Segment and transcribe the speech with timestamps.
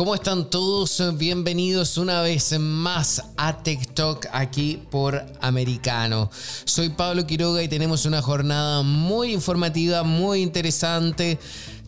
[0.00, 1.02] ¿Cómo están todos?
[1.18, 6.30] Bienvenidos una vez más a TikTok aquí por Americano.
[6.64, 11.38] Soy Pablo Quiroga y tenemos una jornada muy informativa, muy interesante.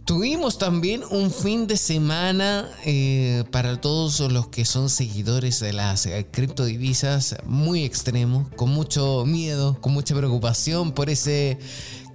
[0.04, 6.04] Tuvimos también un fin de semana eh, para todos los que son seguidores de las
[6.04, 11.58] eh, criptodivisas muy extremo, con mucho miedo, con mucha preocupación por ese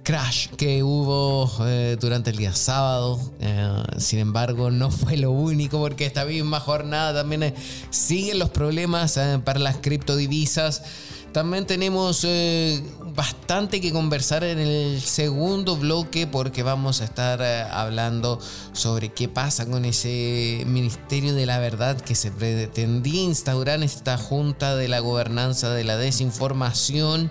[0.08, 3.20] crash que hubo eh, durante el día sábado.
[3.40, 7.54] Eh, sin embargo, no fue lo único porque esta misma jornada también eh,
[7.90, 10.82] siguen los problemas para las criptodivisas.
[11.32, 12.26] También tenemos
[13.14, 18.40] bastante que conversar en el segundo bloque porque vamos a estar hablando
[18.72, 24.16] sobre qué pasa con ese Ministerio de la Verdad que se pretendía instaurar en esta
[24.16, 27.30] Junta de la Gobernanza de la Desinformación.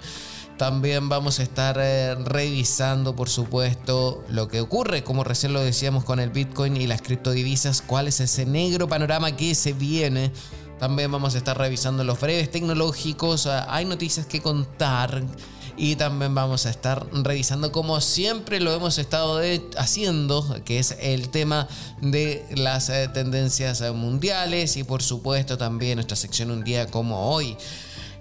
[0.57, 6.03] También vamos a estar eh, revisando, por supuesto, lo que ocurre, como recién lo decíamos
[6.03, 10.31] con el Bitcoin y las criptodivisas, cuál es ese negro panorama que se viene.
[10.79, 15.23] También vamos a estar revisando los breves tecnológicos, ah, hay noticias que contar
[15.77, 19.39] y también vamos a estar revisando como siempre lo hemos estado
[19.77, 21.67] haciendo, que es el tema
[22.01, 27.55] de las eh, tendencias mundiales y por supuesto también nuestra sección un día como hoy.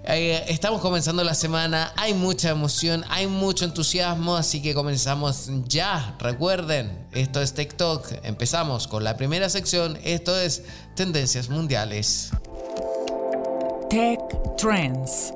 [0.09, 6.15] Eh, estamos comenzando la semana, hay mucha emoción, hay mucho entusiasmo, así que comenzamos ya.
[6.19, 8.13] Recuerden, esto es TikTok.
[8.23, 10.63] Empezamos con la primera sección, esto es
[10.95, 12.31] Tendencias Mundiales.
[13.89, 14.21] Tech
[14.57, 15.33] Trends.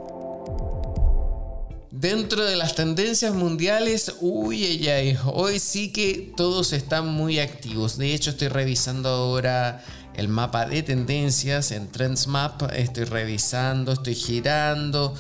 [1.89, 7.97] Dentro de las tendencias mundiales, uy, ay, hoy sí que todos están muy activos.
[7.97, 9.83] De hecho, estoy revisando ahora
[10.21, 12.61] el mapa de tendencias en Trends Map.
[12.73, 15.15] Estoy revisando, estoy girando.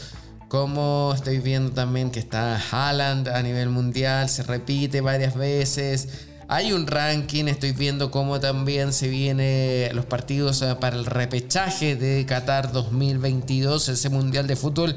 [0.47, 6.07] Como estoy viendo también que está Haaland a nivel mundial, se repite varias veces.
[6.47, 11.95] Hay un ranking, estoy viendo cómo también se vienen los partidos eh, para el repechaje
[11.95, 14.95] de Qatar 2022, ese mundial de fútbol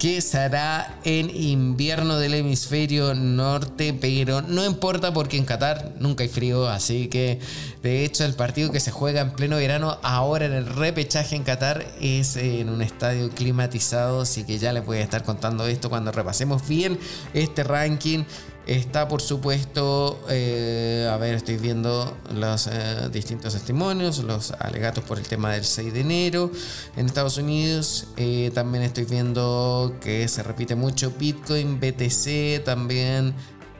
[0.00, 6.30] que será en invierno del hemisferio norte, pero no importa porque en Qatar nunca hay
[6.30, 7.38] frío, así que
[7.82, 11.44] de hecho el partido que se juega en pleno verano ahora en el repechaje en
[11.44, 15.90] Qatar es en un estadio climatizado, así que ya les voy a estar contando esto
[15.90, 16.98] cuando repasemos bien
[17.34, 18.24] este ranking.
[18.66, 25.18] Está, por supuesto, eh, a ver, estoy viendo los eh, distintos testimonios, los alegatos por
[25.18, 26.52] el tema del 6 de enero
[26.96, 28.08] en Estados Unidos.
[28.16, 33.34] Eh, también estoy viendo que se repite mucho Bitcoin, BTC, también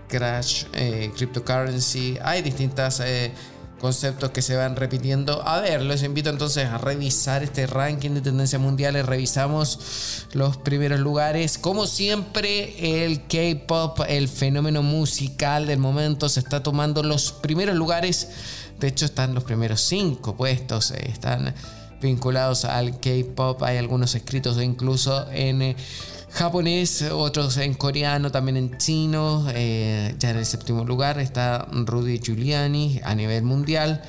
[0.09, 0.65] Crash,
[1.15, 2.19] Cryptocurrency.
[2.23, 3.01] Hay distintas
[3.81, 5.47] conceptos que se van repitiendo.
[5.47, 9.07] A ver, los invito entonces a revisar este ranking de tendencias mundiales.
[9.07, 11.59] Revisamos los primeros lugares.
[11.59, 18.29] Como siempre, el K-Pop, el fenómeno musical del momento, se está tomando los primeros lugares.
[18.79, 20.91] De hecho, están los primeros cinco puestos.
[20.91, 21.55] Eh, están
[22.01, 23.63] vinculados al K-Pop.
[23.63, 25.77] Hay algunos escritos incluso en eh,
[26.31, 29.47] japonés, otros en coreano, también en chino.
[29.53, 34.03] Eh, ya en el séptimo lugar está Rudy Giuliani a nivel mundial.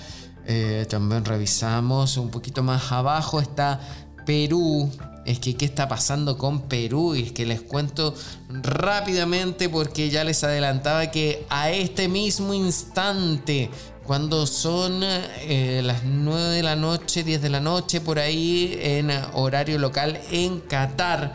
[0.45, 3.79] Eh, también revisamos un poquito más abajo está
[4.25, 4.89] Perú.
[5.25, 8.15] Es que qué está pasando con Perú y es que les cuento
[8.49, 13.69] rápidamente porque ya les adelantaba que a este mismo instante
[14.03, 19.11] cuando son eh, las 9 de la noche, 10 de la noche, por ahí en
[19.33, 21.33] horario local en Qatar.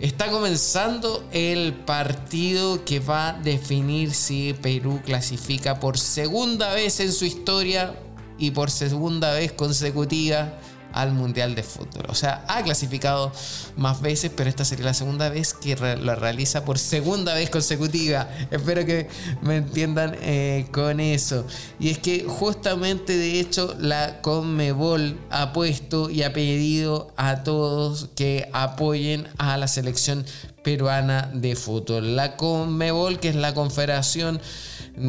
[0.00, 7.12] Está comenzando el partido que va a definir si Perú clasifica por segunda vez en
[7.12, 7.94] su historia
[8.38, 10.58] y por segunda vez consecutiva
[10.92, 12.04] al Mundial de Fútbol.
[12.08, 13.32] O sea, ha clasificado
[13.76, 18.28] más veces, pero esta sería la segunda vez que lo realiza por segunda vez consecutiva.
[18.50, 19.08] Espero que
[19.42, 21.46] me entiendan eh, con eso.
[21.78, 28.08] Y es que justamente, de hecho, la Conmebol ha puesto y ha pedido a todos
[28.14, 30.24] que apoyen a la selección
[30.62, 32.16] peruana de fútbol.
[32.16, 34.40] La Conmebol, que es la confederación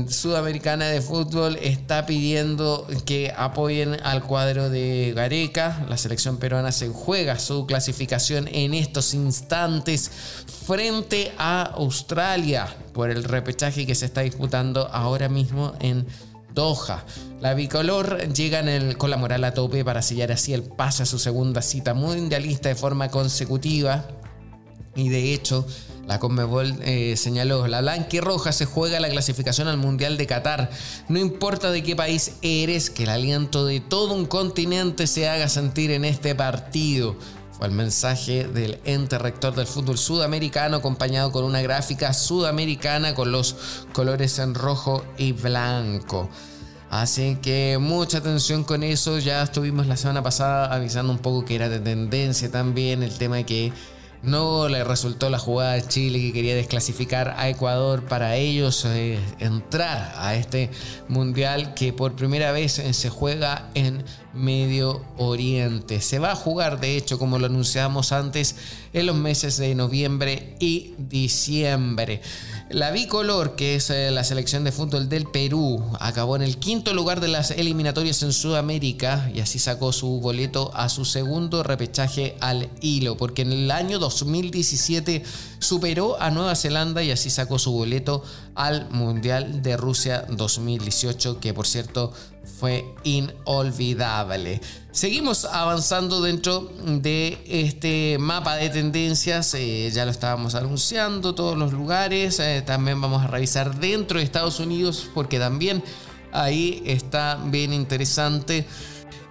[0.08, 5.86] Sudamericana de Fútbol está pidiendo que apoyen al cuadro de Gareca.
[5.90, 10.10] La selección peruana se juega su clasificación en estos instantes
[10.66, 16.08] frente a Australia por el repechaje que se está disputando ahora mismo en
[16.54, 17.04] Doha.
[17.42, 18.64] La bicolor llega
[18.98, 22.70] con la moral a tope para sellar así el pase a su segunda cita mundialista
[22.70, 24.06] de forma consecutiva
[24.96, 25.66] Y de hecho,
[26.08, 30.28] la Conmebol eh, señaló, la blanca y roja se juega la clasificación al Mundial de
[30.28, 30.70] Qatar.
[31.08, 35.48] No importa de qué país eres, que el aliento de todo un continente se haga
[35.48, 37.16] sentir en este partido.
[37.52, 43.32] Fue el mensaje del ente rector del fútbol sudamericano acompañado con una gráfica sudamericana con
[43.32, 43.56] los
[43.94, 46.30] colores en rojo y blanco.
[46.90, 49.20] Así que mucha atención con eso.
[49.20, 53.44] Ya estuvimos la semana pasada avisando un poco que era de tendencia también el tema
[53.44, 53.72] que
[54.24, 59.20] no le resultó la jugada de Chile que quería desclasificar a Ecuador para ellos eh,
[59.40, 60.70] entrar a este
[61.08, 64.04] mundial que por primera vez eh, se juega en
[64.34, 66.02] Medio Oriente.
[66.02, 68.56] Se va a jugar, de hecho, como lo anunciamos antes,
[68.94, 72.22] en los meses de noviembre y diciembre.
[72.70, 76.94] La bicolor, que es eh, la selección de fútbol del Perú, acabó en el quinto
[76.94, 82.38] lugar de las eliminatorias en Sudamérica y así sacó su boleto a su segundo repechaje
[82.40, 85.24] al hilo, porque en el año 2017
[85.60, 88.24] superó a Nueva Zelanda y así sacó su boleto
[88.56, 92.14] al Mundial de Rusia 2018, que por cierto
[92.60, 94.62] fue inolvidable.
[94.92, 101.72] Seguimos avanzando dentro de este mapa de tendencias, eh, ya lo estábamos anunciando, todos los
[101.72, 105.84] lugares, eh, también vamos a revisar dentro de Estados Unidos porque también
[106.32, 108.66] ahí está bien interesante.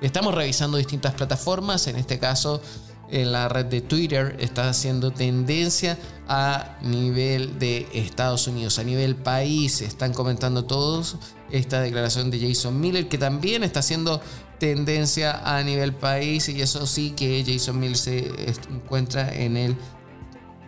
[0.00, 2.62] Estamos revisando distintas plataformas, en este caso
[3.10, 5.98] en la red de Twitter está haciendo tendencia
[6.28, 11.16] a nivel de Estados Unidos, a nivel país, están comentando todos
[11.50, 14.20] esta declaración de Jason Miller que también está haciendo
[14.58, 18.32] tendencia a nivel país y eso sí que Jason Miller se
[18.70, 19.76] encuentra en el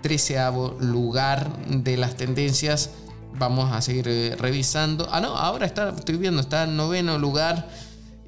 [0.03, 2.91] treceavo lugar de las tendencias.
[3.35, 5.09] Vamos a seguir eh, revisando.
[5.11, 7.69] Ah, no, ahora está, estoy viendo, está en noveno lugar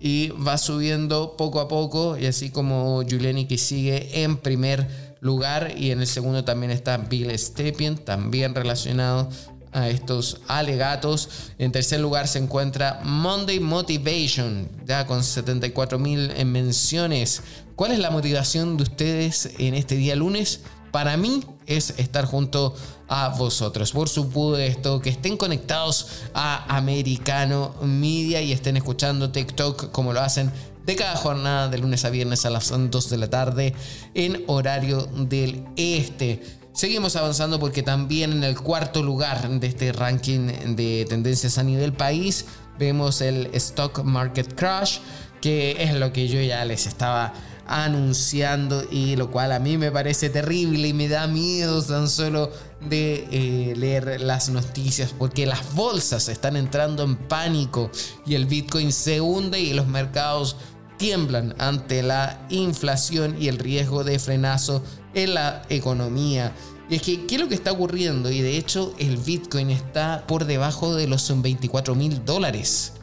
[0.05, 2.19] y va subiendo poco a poco.
[2.19, 4.87] Y así como Juliani que sigue en primer
[5.21, 9.31] lugar y en el segundo también está Bill Stepien, también relacionado
[9.73, 11.31] a estos alegatos.
[11.57, 17.41] En tercer lugar se encuentra Monday Motivation, ya con 74 mil menciones.
[17.75, 20.61] ¿Cuál es la motivación de ustedes en este día lunes?
[20.93, 22.75] Para mí es estar junto
[23.09, 23.93] a vosotros.
[23.93, 30.51] Por supuesto, que estén conectados a Americano Media y estén escuchando TikTok como lo hacen
[30.85, 33.75] de cada jornada de lunes a viernes a las 2 de la tarde
[34.15, 36.43] en horario del este.
[36.73, 41.93] Seguimos avanzando porque también en el cuarto lugar de este ranking de tendencias a nivel
[41.93, 42.47] país
[42.79, 44.99] vemos el Stock Market Crash,
[45.41, 47.33] que es lo que yo ya les estaba
[47.67, 52.51] anunciando y lo cual a mí me parece terrible y me da miedo tan solo
[52.89, 57.91] de eh, leer las noticias porque las bolsas están entrando en pánico
[58.27, 60.57] y el Bitcoin se hunde y los mercados
[60.97, 64.83] tiemblan ante la inflación y el riesgo de frenazo
[65.15, 66.55] en la economía.
[66.89, 68.31] Y es que, ¿qué es lo que está ocurriendo?
[68.31, 72.94] Y de hecho, el Bitcoin está por debajo de los 24 mil dólares.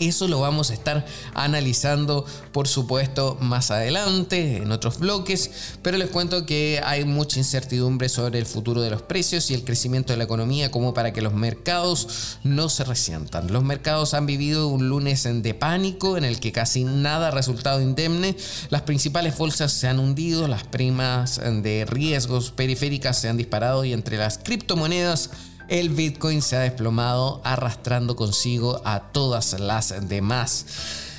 [0.00, 5.50] Eso lo vamos a estar analizando, por supuesto, más adelante en otros bloques,
[5.82, 9.64] pero les cuento que hay mucha incertidumbre sobre el futuro de los precios y el
[9.64, 13.52] crecimiento de la economía como para que los mercados no se resientan.
[13.52, 17.80] Los mercados han vivido un lunes de pánico en el que casi nada ha resultado
[17.80, 18.36] indemne,
[18.70, 23.92] las principales bolsas se han hundido, las primas de riesgos periféricas se han disparado y
[23.92, 25.30] entre las criptomonedas
[25.68, 30.66] el Bitcoin se ha desplomado arrastrando consigo a todas las demás.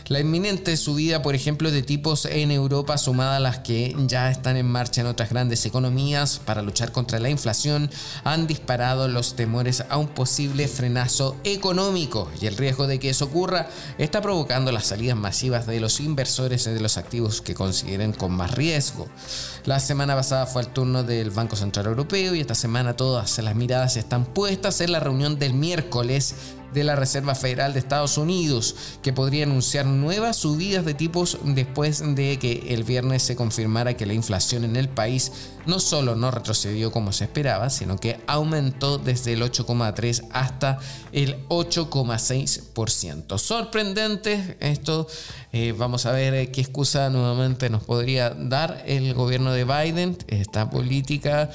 [0.10, 4.56] La inminente subida, por ejemplo, de tipos en Europa, sumada a las que ya están
[4.56, 7.92] en marcha en otras grandes economías para luchar contra la inflación,
[8.24, 13.26] han disparado los temores a un posible frenazo económico y el riesgo de que eso
[13.26, 18.32] ocurra está provocando las salidas masivas de los inversores de los activos que consideren con
[18.32, 19.10] más riesgo.
[19.66, 23.56] La semana pasada fue el turno del Banco Central Europeo y esta semana todas las
[23.56, 26.34] miradas están puestas en la reunión del miércoles
[26.74, 32.04] de la Reserva Federal de Estados Unidos, que podría anunciar nuevas subidas de tipos después
[32.16, 35.32] de que el viernes se confirmara que la inflación en el país
[35.66, 40.80] no solo no retrocedió como se esperaba, sino que aumentó desde el 8,3 hasta
[41.12, 43.38] el 8,6%.
[43.38, 45.08] Sorprendente esto.
[45.54, 50.18] Eh, vamos a ver qué excusa nuevamente nos podría dar el gobierno de Biden.
[50.28, 51.50] Esta política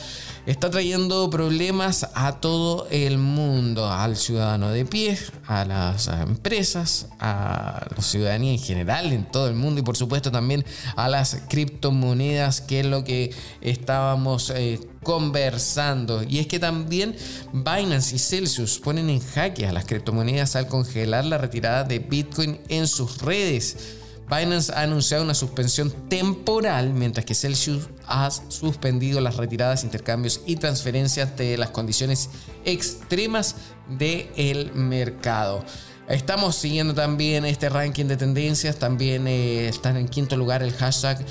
[0.46, 5.01] está trayendo problemas a todo el mundo, al ciudadano de pie,
[5.46, 10.32] a las empresas, a la ciudadanía en general en todo el mundo y por supuesto
[10.32, 10.64] también
[10.96, 16.22] a las criptomonedas, que es lo que está estábamos eh, conversando.
[16.22, 17.14] Y es que también
[17.52, 22.58] Binance y Celsius ponen en jaque a las criptomonedas al congelar la retirada de Bitcoin
[22.68, 23.98] en sus redes.
[24.30, 30.56] Binance ha anunciado una suspensión temporal, mientras que Celsius ha suspendido las retiradas, intercambios y
[30.56, 32.28] transferencias de las condiciones
[32.64, 33.56] extremas
[33.88, 35.64] del mercado.
[36.08, 38.76] Estamos siguiendo también este ranking de tendencias.
[38.76, 41.24] También eh, están en quinto lugar el hashtag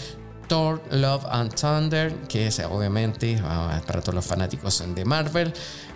[0.48, 3.42] Thor, Love and Thunder, que es obviamente
[3.88, 5.54] para todos los fanáticos de Marvel.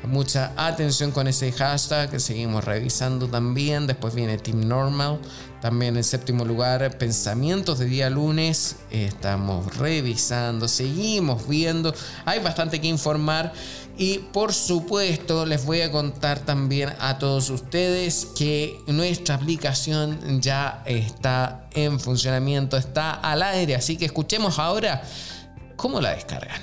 [0.07, 3.85] Mucha atención con ese hashtag, seguimos revisando también.
[3.85, 5.19] Después viene Team Normal,
[5.65, 8.75] también en séptimo lugar, pensamientos de día lunes.
[8.91, 11.91] Estamos revisando, seguimos viendo.
[12.23, 13.51] Hay bastante que informar.
[13.97, 20.83] Y por supuesto les voy a contar también a todos ustedes que nuestra aplicación ya
[20.85, 25.01] está en funcionamiento, está al aire, así que escuchemos ahora
[25.77, 26.61] cómo la descargan.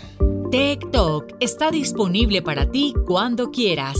[0.52, 3.96] TikTok está disponible para ti cuando quieras.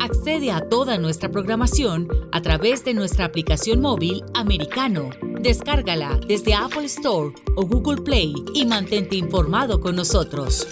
[0.00, 5.10] Accede a toda nuestra programación a través de nuestra aplicación móvil americano.
[5.40, 10.66] Descárgala desde Apple Store o Google Play y mantente informado con nosotros.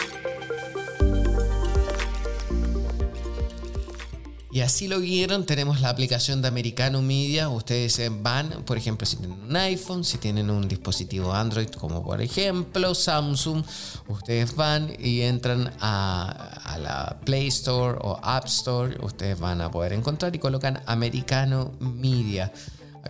[4.52, 7.48] Y así lo vieron, tenemos la aplicación de Americano Media.
[7.48, 12.20] Ustedes van, por ejemplo, si tienen un iPhone, si tienen un dispositivo Android, como por
[12.20, 13.64] ejemplo Samsung,
[14.08, 18.94] ustedes van y entran a, la Play Store o App Store.
[19.02, 22.52] Ustedes van a poder encontrar y colocan Americano Media.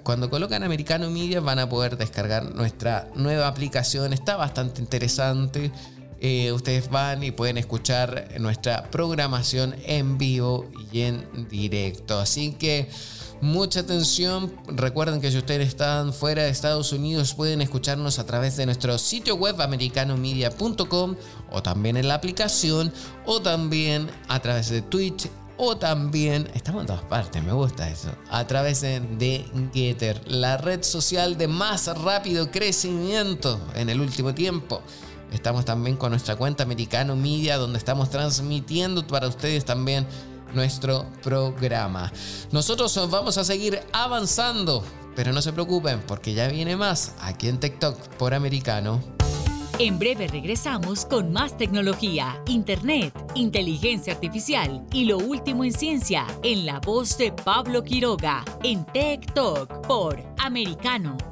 [0.05, 4.13] Cuando colocan Americano Media van a poder descargar nuestra nueva aplicación.
[4.13, 5.73] Está bastante interesante.
[6.25, 12.21] Eh, ustedes van y pueden escuchar nuestra programación en vivo y en directo.
[12.21, 12.89] Así que
[13.41, 14.55] mucha atención.
[14.69, 18.99] Recuerden que si ustedes están fuera de Estados Unidos pueden escucharnos a través de nuestro
[18.99, 21.17] sitio web americanomedia.com
[21.51, 22.93] o también en la aplicación
[23.27, 28.11] o también a través de Twitch o también, estamos en todas partes, me gusta eso,
[28.31, 34.83] a través de, Getter, la red social de más rápido crecimiento en el último tiempo.
[35.33, 40.07] Estamos también con nuestra cuenta Americano Media, donde estamos transmitiendo para ustedes también
[40.55, 42.13] nuestro programa.
[42.51, 44.85] Nosotros vamos a seguir avanzando,
[45.17, 49.01] pero no se preocupen porque ya viene más aquí en TikTok por Americano.
[49.79, 56.67] En breve regresamos con más tecnología, internet, inteligencia artificial y lo último en ciencia en
[56.67, 61.32] la voz de Pablo Quiroga en TikTok por Americano.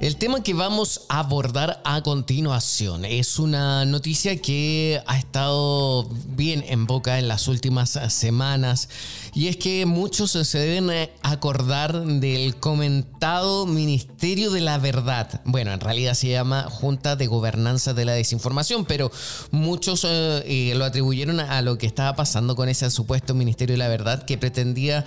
[0.00, 6.64] El tema que vamos a abordar a continuación es una noticia que ha estado bien
[6.68, 8.88] en boca en las últimas semanas
[9.34, 15.40] y es que muchos se deben acordar del comentado Ministerio de la Verdad.
[15.44, 19.10] Bueno, en realidad se llama Junta de Gobernanza de la Desinformación, pero
[19.50, 23.78] muchos eh, eh, lo atribuyeron a lo que estaba pasando con ese supuesto Ministerio de
[23.78, 25.04] la Verdad que pretendía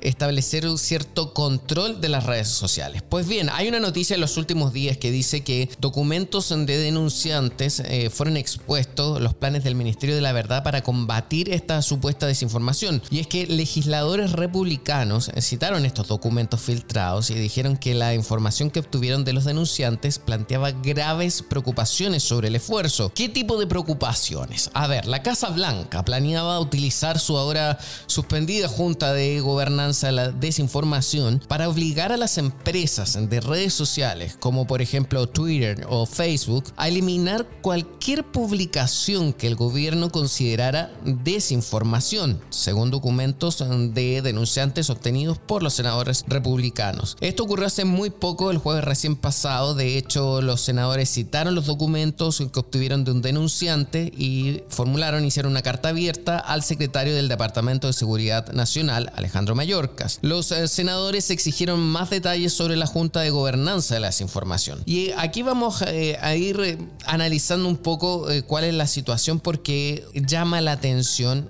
[0.00, 3.02] establecer un cierto control de las redes sociales.
[3.08, 7.80] Pues bien, hay una noticia en los últimos días que dice que documentos de denunciantes
[7.80, 13.02] eh, fueron expuestos los planes del Ministerio de la Verdad para combatir esta supuesta desinformación.
[13.10, 18.80] Y es que legisladores republicanos citaron estos documentos filtrados y dijeron que la información que
[18.80, 23.12] obtuvieron de los denunciantes planteaba graves preocupaciones sobre el esfuerzo.
[23.14, 24.70] ¿Qué tipo de preocupaciones?
[24.74, 30.28] A ver, la Casa Blanca planeaba utilizar su ahora suspendida Junta de Gobernanza de la
[30.30, 36.64] Desinformación para obligar a las empresas de redes sociales como por ejemplo Twitter o Facebook,
[36.76, 43.62] a eliminar cualquier publicación que el gobierno considerara desinformación, según documentos
[43.94, 47.16] de denunciantes obtenidos por los senadores republicanos.
[47.20, 51.66] Esto ocurrió hace muy poco, el jueves recién pasado, de hecho los senadores citaron los
[51.66, 57.28] documentos que obtuvieron de un denunciante y formularon, hicieron una carta abierta al secretario del
[57.28, 60.18] Departamento de Seguridad Nacional, Alejandro Mayorkas.
[60.22, 64.54] Los eh, senadores exigieron más detalles sobre la Junta de Gobernanza de la Desinformación
[64.86, 69.40] y aquí vamos eh, a ir eh, analizando un poco eh, cuál es la situación
[69.40, 71.48] porque llama la atención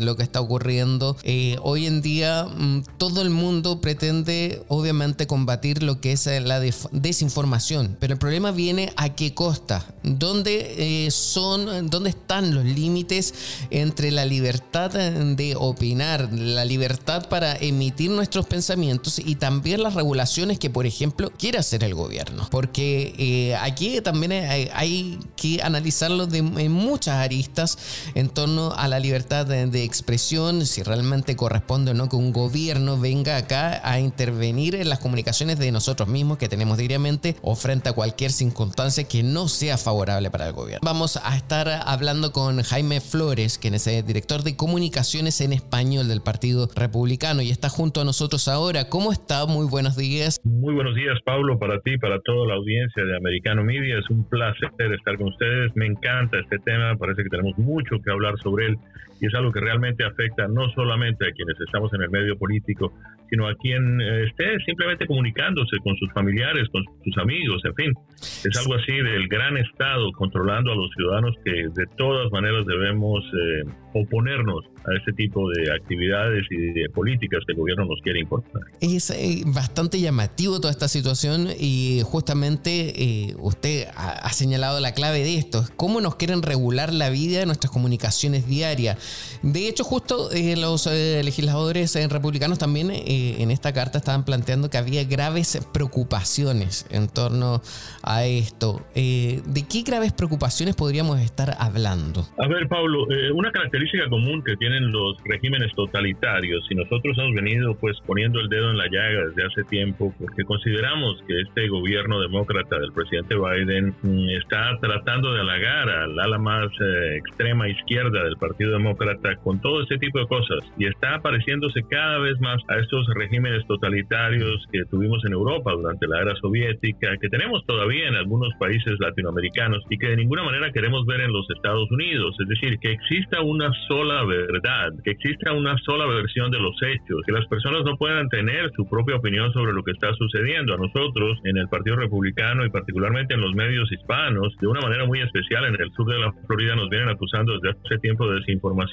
[0.00, 1.16] lo que está ocurriendo.
[1.62, 7.96] hoy en día mm, todo el mundo pretende obviamente combatir lo que es la desinformación,
[8.00, 9.84] pero el problema viene a qué costa.
[10.02, 13.34] ¿Dónde, son, ¿Dónde están los límites
[13.70, 20.58] entre la libertad de opinar, la libertad para emitir nuestros pensamientos y también las regulaciones
[20.58, 22.48] que, por ejemplo, quiere hacer el gobierno.
[22.50, 27.78] Porque eh, aquí también hay, que analizarlo de, muchas aristas
[28.14, 32.98] en torno a la libertad de, expresión, si realmente corresponde o no que un gobierno
[32.98, 37.88] venga acá a intervenir en las comunicaciones de nosotros mismos que tenemos diariamente o frente
[37.88, 40.80] a cualquier circunstancia que no sea favorable para el gobierno.
[40.82, 46.08] Vamos a estar hablando con Jaime Flores, quien es el director de comunicaciones en español
[46.08, 48.88] del Partido Republicano y está junto a nosotros ahora.
[48.88, 49.46] ¿Cómo está?
[49.46, 50.40] Muy buenos días.
[50.44, 53.98] Muy buenos días, Pablo, para ti para toda la audiencia de Americano Media.
[53.98, 55.70] Es un placer estar con ustedes.
[55.76, 56.96] Me encanta este tema.
[56.96, 58.76] Parece que tenemos mucho que hablar sobre él
[59.20, 62.92] y es algo que realmente afecta no solamente a quienes estamos en el medio político,
[63.30, 67.92] sino a quien eh, esté simplemente comunicándose con sus familiares, con sus amigos, en fin.
[68.20, 73.24] Es algo así del gran Estado controlando a los ciudadanos que de todas maneras debemos
[73.24, 78.20] eh, oponernos a ese tipo de actividades y de políticas que el gobierno nos quiere
[78.20, 78.46] imponer.
[78.80, 85.20] Es eh, bastante llamativo toda esta situación y justamente eh, usted ha, señalado la clave
[85.20, 89.07] de esto, cómo nos quieren regular la vida de nuestras comunicaciones diarias.
[89.42, 95.04] De hecho, justo eh, los legisladores republicanos también en esta carta estaban planteando que había
[95.04, 97.62] graves preocupaciones en torno
[98.02, 98.82] a esto.
[98.94, 102.26] ¿De qué graves preocupaciones podríamos estar hablando?
[102.38, 107.74] A ver, Pablo, una característica común que tiene los regímenes totalitarios y nosotros hemos venido
[107.76, 112.20] pues poniendo el dedo en la llaga desde hace tiempo porque consideramos que este gobierno
[112.20, 118.24] demócrata del presidente Biden mm, está tratando de halagar al ala más eh, extrema izquierda
[118.24, 118.97] del Partido Demócrata
[119.42, 123.66] con todo este tipo de cosas y está pareciéndose cada vez más a estos regímenes
[123.66, 128.98] totalitarios que tuvimos en Europa durante la era soviética, que tenemos todavía en algunos países
[128.98, 132.36] latinoamericanos y que de ninguna manera queremos ver en los Estados Unidos.
[132.40, 137.22] Es decir, que exista una sola verdad, que exista una sola versión de los hechos,
[137.26, 140.74] que las personas no puedan tener su propia opinión sobre lo que está sucediendo.
[140.74, 145.06] A nosotros, en el Partido Republicano y particularmente en los medios hispanos, de una manera
[145.06, 148.40] muy especial en el sur de la Florida, nos vienen acusando desde hace tiempo de
[148.40, 148.87] desinformación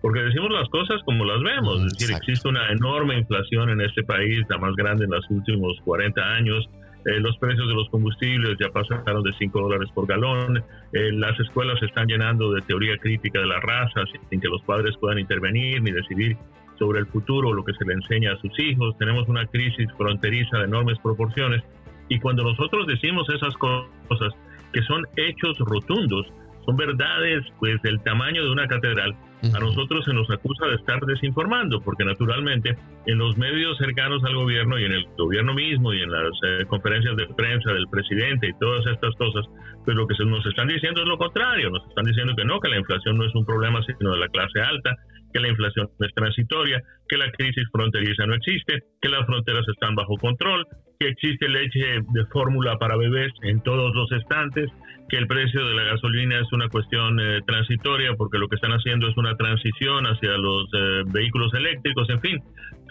[0.00, 1.80] porque decimos las cosas como las vemos.
[1.84, 5.78] Es decir, existe una enorme inflación en este país, la más grande en los últimos
[5.84, 6.68] 40 años.
[7.04, 10.58] Eh, los precios de los combustibles ya pasaron de 5 dólares por galón,
[10.92, 14.62] eh, las escuelas se están llenando de teoría crítica de la raza sin que los
[14.62, 16.36] padres puedan intervenir ni decidir
[16.78, 20.58] sobre el futuro, lo que se le enseña a sus hijos, tenemos una crisis fronteriza
[20.58, 21.62] de enormes proporciones.
[22.08, 24.32] Y cuando nosotros decimos esas cosas
[24.72, 26.26] que son hechos rotundos,
[26.64, 31.00] son verdades pues del tamaño de una catedral, a nosotros se nos acusa de estar
[31.00, 36.00] desinformando, porque naturalmente en los medios cercanos al gobierno y en el gobierno mismo y
[36.00, 39.44] en las eh, conferencias de prensa del presidente y todas estas cosas,
[39.84, 42.60] pues lo que se nos están diciendo es lo contrario, nos están diciendo que no,
[42.60, 44.96] que la inflación no es un problema sino de la clase alta,
[45.32, 49.96] que la inflación es transitoria, que la crisis fronteriza no existe, que las fronteras están
[49.96, 50.66] bajo control,
[51.00, 54.70] que existe leche de fórmula para bebés en todos los estantes,
[55.12, 58.72] que el precio de la gasolina es una cuestión eh, transitoria porque lo que están
[58.72, 62.42] haciendo es una transición hacia los eh, vehículos eléctricos, en fin,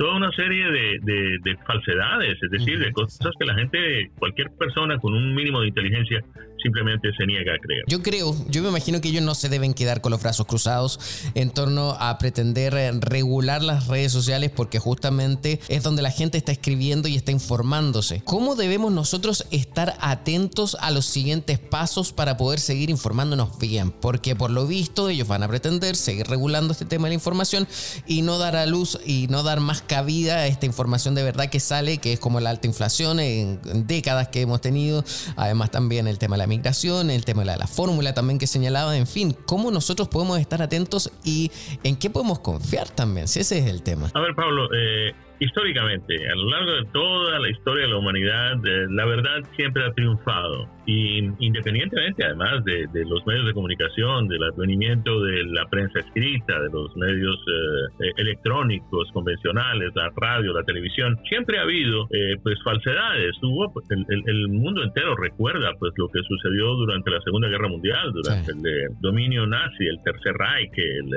[0.02, 5.14] toda una serie de, falsedades, es decir, de cosas que la gente, cualquier persona con
[5.14, 6.24] un mínimo de inteligencia
[6.62, 7.84] simplemente se niega a creer.
[7.88, 11.30] Yo creo, yo me imagino que ellos no se deben quedar con los brazos cruzados
[11.36, 16.38] en torno a pretender eh, regular las redes sociales porque justamente es donde la gente
[16.38, 18.22] está escribiendo y está informándose.
[18.24, 23.92] ¿Cómo debemos nosotros estar atentos a los siguientes pasos para poder seguir informándonos bien?
[23.92, 27.68] Porque por lo visto ellos van a pretender seguir regulando este tema de la información
[28.08, 31.50] y no dar a luz y no dar más cabida a esta información de verdad
[31.50, 35.04] que sale, que es como la alta inflación en décadas que hemos tenido,
[35.36, 38.96] además también el tema de la migración, el tema de la, fórmula también que señalaba,
[38.96, 41.52] en fin, cómo nosotros podemos estar atentos y
[41.84, 44.08] en qué podemos confiar también, si ese es el tema.
[44.14, 48.54] A ver, Pablo, eh, históricamente, a lo largo de toda la historia de la humanidad,
[48.66, 50.70] eh, la verdad siempre ha triunfado.
[50.92, 56.70] Y independientemente además de, los medios de comunicación, del advenimiento de la prensa escrita, de
[56.70, 62.08] los medios eh, eh, electrónicos convencionales, la radio, la televisión, siempre ha habido
[62.44, 63.36] pues falsedades.
[63.42, 68.12] Hubo, pues, el, mundo entero recuerda pues lo que sucedió durante la Segunda Guerra Mundial,
[68.12, 71.10] durante el dominio nazi, el Tercer Reich, el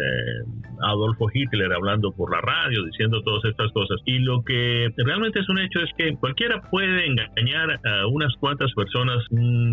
[0.82, 3.98] Adolfo Hitler hablando por la radio, diciendo todas estas cosas.
[4.06, 8.72] Y lo que realmente es un hecho es que cualquiera puede engañar a unas cuantas
[8.74, 9.24] personas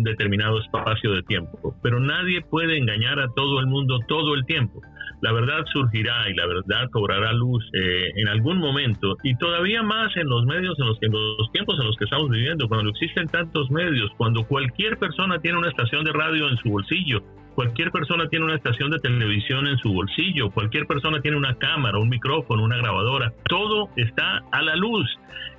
[0.02, 4.80] determinado espacio de tiempo, pero nadie puede engañar a todo el mundo todo el tiempo.
[5.20, 10.16] La verdad surgirá y la verdad cobrará luz eh, en algún momento y todavía más
[10.16, 13.28] en los medios en los en los tiempos en los que estamos viviendo, cuando existen
[13.28, 17.22] tantos medios, cuando cualquier persona tiene una estación de radio en su bolsillo,
[17.54, 21.98] Cualquier persona tiene una estación de televisión en su bolsillo, cualquier persona tiene una cámara,
[21.98, 25.06] un micrófono, una grabadora, todo está a la luz.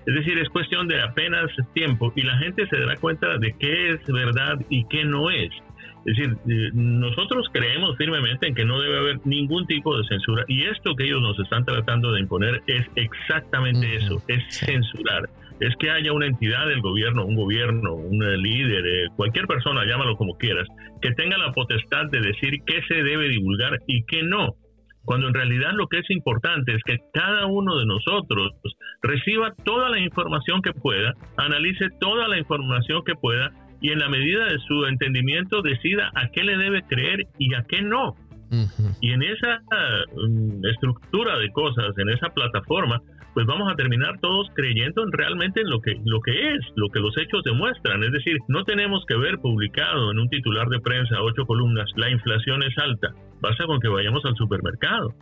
[0.05, 3.91] Es decir, es cuestión de apenas tiempo y la gente se dará cuenta de qué
[3.91, 5.51] es verdad y qué no es.
[6.05, 10.43] Es decir, eh, nosotros creemos firmemente en que no debe haber ningún tipo de censura
[10.47, 15.75] y esto que ellos nos están tratando de imponer es exactamente eso, es censurar es
[15.77, 20.37] que haya una entidad del gobierno, un gobierno, un líder, eh, cualquier persona, llámalo como
[20.37, 20.67] quieras,
[21.01, 24.55] que tenga la potestad de decir qué se debe divulgar y qué no.
[25.05, 28.53] Cuando en realidad lo que es importante es que cada uno de nosotros
[29.01, 34.07] reciba toda la información que pueda, analice toda la información que pueda y en la
[34.07, 38.15] medida de su entendimiento decida a qué le debe creer y a qué no.
[39.01, 39.61] Y en esa
[40.15, 43.01] mm, estructura de cosas, en esa plataforma,
[43.33, 46.99] pues vamos a terminar todos creyendo realmente en lo que, lo que es, lo que
[46.99, 48.03] los hechos demuestran.
[48.03, 52.11] Es decir, no tenemos que ver publicado en un titular de prensa, ocho columnas, la
[52.11, 53.09] inflación es alta.
[53.43, 55.13] Basta con que vayamos al supermercado.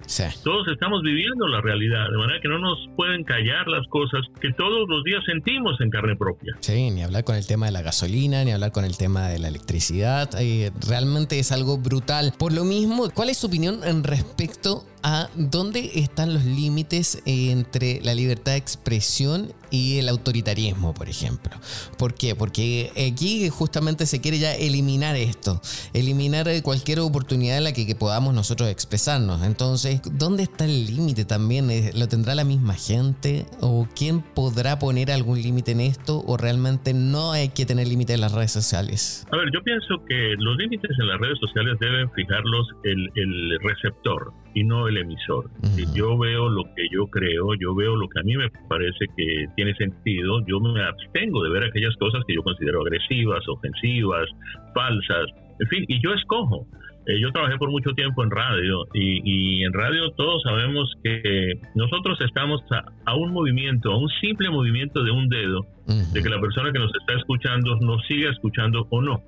[0.43, 4.53] Todos estamos viviendo la realidad, de manera que no nos pueden callar las cosas que
[4.53, 6.55] todos los días sentimos en carne propia.
[6.60, 9.39] Sí, ni hablar con el tema de la gasolina, ni hablar con el tema de
[9.39, 10.29] la electricidad.
[10.39, 12.31] Eh, realmente es algo brutal.
[12.38, 18.01] Por lo mismo, ¿cuál es su opinión en respecto a dónde están los límites entre
[18.01, 21.51] la libertad de expresión y el autoritarismo, por ejemplo.
[21.97, 22.35] ¿Por qué?
[22.35, 25.61] Porque aquí justamente se quiere ya eliminar esto,
[25.93, 29.43] eliminar cualquier oportunidad en la que, podamos nosotros expresarnos.
[29.43, 31.67] Entonces, ¿dónde está el límite también?
[31.93, 33.45] ¿Lo tendrá la misma gente?
[33.59, 36.23] ¿O quién podrá poner algún límite en esto?
[36.25, 39.27] ¿O realmente no hay que tener límite en las redes sociales?
[39.31, 44.33] A ver, yo pienso que los límites en las redes sociales deben fijarlos el receptor
[44.53, 45.49] y no el emisor.
[45.61, 49.05] Si yo veo lo que yo creo, yo veo lo que a mí me parece
[49.15, 54.27] que tiene sentido, yo me abstengo de ver aquellas cosas que yo considero agresivas, ofensivas,
[54.73, 55.27] falsas,
[55.59, 56.65] en fin, y yo escojo.
[57.07, 62.19] Eh, yo trabajé por mucho tiempo en radio y, en radio todos sabemos que nosotros
[62.21, 62.61] estamos
[63.05, 65.65] a, un movimiento, a un simple movimiento de un dedo,
[66.13, 69.23] de que la persona que nos está escuchando nos siga escuchando o no.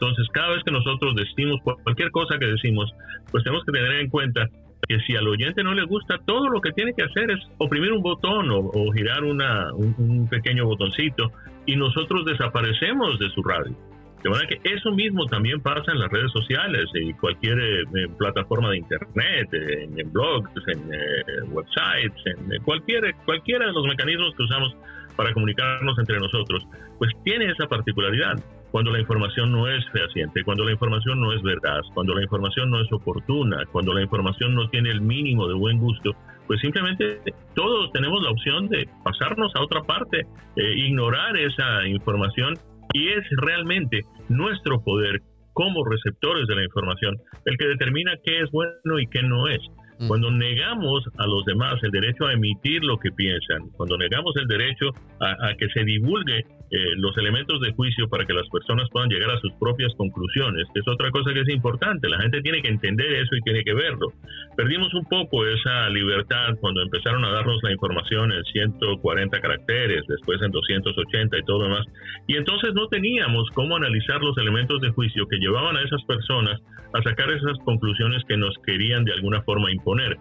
[0.00, 2.90] Entonces, cada vez que nosotros decimos cualquier cosa que decimos,
[3.30, 4.48] pues tenemos que tener en cuenta
[4.88, 7.92] que si al oyente no le gusta, todo lo que tiene que hacer es oprimir
[7.92, 11.30] un botón o, girar una, un, pequeño botoncito
[11.66, 13.76] y nosotros desaparecemos de su radio.
[14.22, 17.84] De manera que eso mismo también pasa en las redes sociales y cualquier eh,
[18.18, 24.44] plataforma de internet, en, blogs, en eh, websites, en cualquier, cualquiera de los mecanismos que
[24.44, 24.76] usamos
[25.16, 26.66] para comunicarnos entre nosotros,
[26.98, 28.34] pues tiene esa particularidad
[28.70, 32.70] cuando la información no es fehaciente, cuando la información no es verdad, cuando la información
[32.70, 36.12] no es oportuna, cuando la información no tiene el mínimo de buen gusto,
[36.46, 37.20] pues simplemente
[37.54, 40.22] todos tenemos la opción de pasarnos a otra parte,
[40.56, 42.54] eh, ignorar esa información
[42.92, 45.20] y es realmente nuestro poder
[45.52, 49.60] como receptores de la información el que determina qué es bueno y qué no es.
[50.08, 54.46] Cuando negamos a los demás el derecho a emitir lo que piensan, cuando negamos el
[54.46, 54.86] derecho
[55.20, 59.30] a, que se divulgue eh, los elementos de juicio para que las personas puedan llegar
[59.30, 63.12] a sus propias conclusiones, es otra cosa que es importante, la gente tiene que entender
[63.12, 64.12] eso y tiene que verlo.
[64.56, 70.40] Perdimos un poco esa libertad cuando empezaron a darnos la información en 140 caracteres, después
[70.42, 71.86] en 280 y todo lo demás,
[72.26, 76.60] y entonces no teníamos cómo analizar los elementos de juicio que llevaban a esas personas
[76.92, 80.16] a sacar esas conclusiones que nos querían de alguna forma imponer.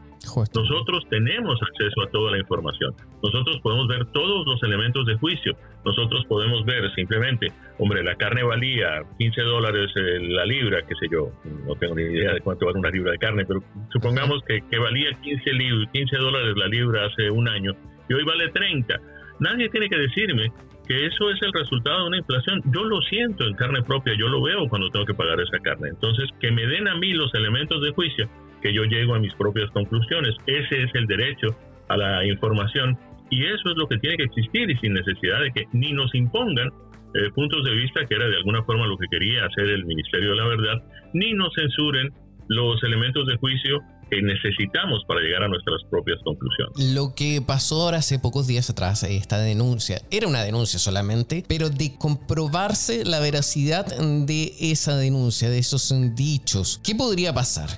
[0.53, 2.93] Nosotros tenemos acceso a toda la información.
[3.23, 5.55] Nosotros podemos ver todos los elementos de juicio.
[5.85, 11.07] Nosotros podemos ver simplemente, hombre, la carne valía 15 dólares eh, la libra, qué sé
[11.11, 11.31] yo,
[11.65, 14.77] no tengo ni idea de cuánto vale una libra de carne, pero supongamos que, que
[14.77, 15.51] valía 15,
[15.93, 17.73] 15 dólares la libra hace un año
[18.09, 18.99] y hoy vale 30.
[19.39, 20.51] Nadie tiene que decirme
[20.89, 22.61] que eso es el resultado de una inflación.
[22.73, 25.89] Yo lo siento en carne propia, yo lo veo cuando tengo que pagar esa carne.
[25.89, 28.27] Entonces, que me den a mí los elementos de juicio,
[28.61, 30.35] que yo llego a mis propias conclusiones.
[30.45, 31.47] Ese es el derecho
[31.87, 32.97] a la información
[33.29, 36.13] y eso es lo que tiene que existir y sin necesidad de que ni nos
[36.15, 36.69] impongan
[37.13, 40.31] eh, puntos de vista, que era de alguna forma lo que quería hacer el Ministerio
[40.31, 42.11] de la Verdad, ni nos censuren
[42.47, 46.95] los elementos de juicio que necesitamos para llegar a nuestras propias conclusiones.
[46.95, 51.69] Lo que pasó ahora hace pocos días atrás, esta denuncia, era una denuncia solamente, pero
[51.69, 57.69] de comprobarse la veracidad de esa denuncia, de esos dichos, ¿qué podría pasar?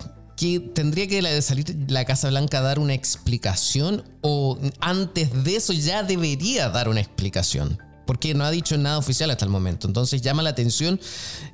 [0.41, 5.71] Que tendría que salir la Casa Blanca a dar una explicación o antes de eso
[5.71, 7.77] ya debería dar una explicación
[8.07, 9.87] porque no ha dicho nada oficial hasta el momento.
[9.87, 10.99] Entonces llama la atención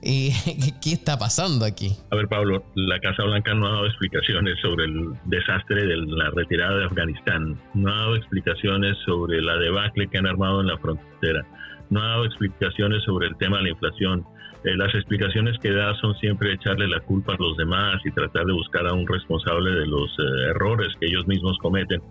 [0.02, 0.32] eh,
[0.82, 1.97] qué está pasando aquí.
[2.12, 6.30] A ver, Pablo, la Casa Blanca no ha dado explicaciones sobre el desastre de la
[6.32, 10.78] retirada de Afganistán, no ha dado explicaciones sobre la debacle que han armado en la
[10.78, 11.45] frontera,
[11.89, 14.26] no ha dado explicaciones sobre el tema de la inflación.
[14.63, 18.46] Eh, las explicaciones que da son siempre echarle la culpa a los demás y tratar
[18.46, 22.02] de buscar a un responsable de los eh, errores que ellos mismos cometen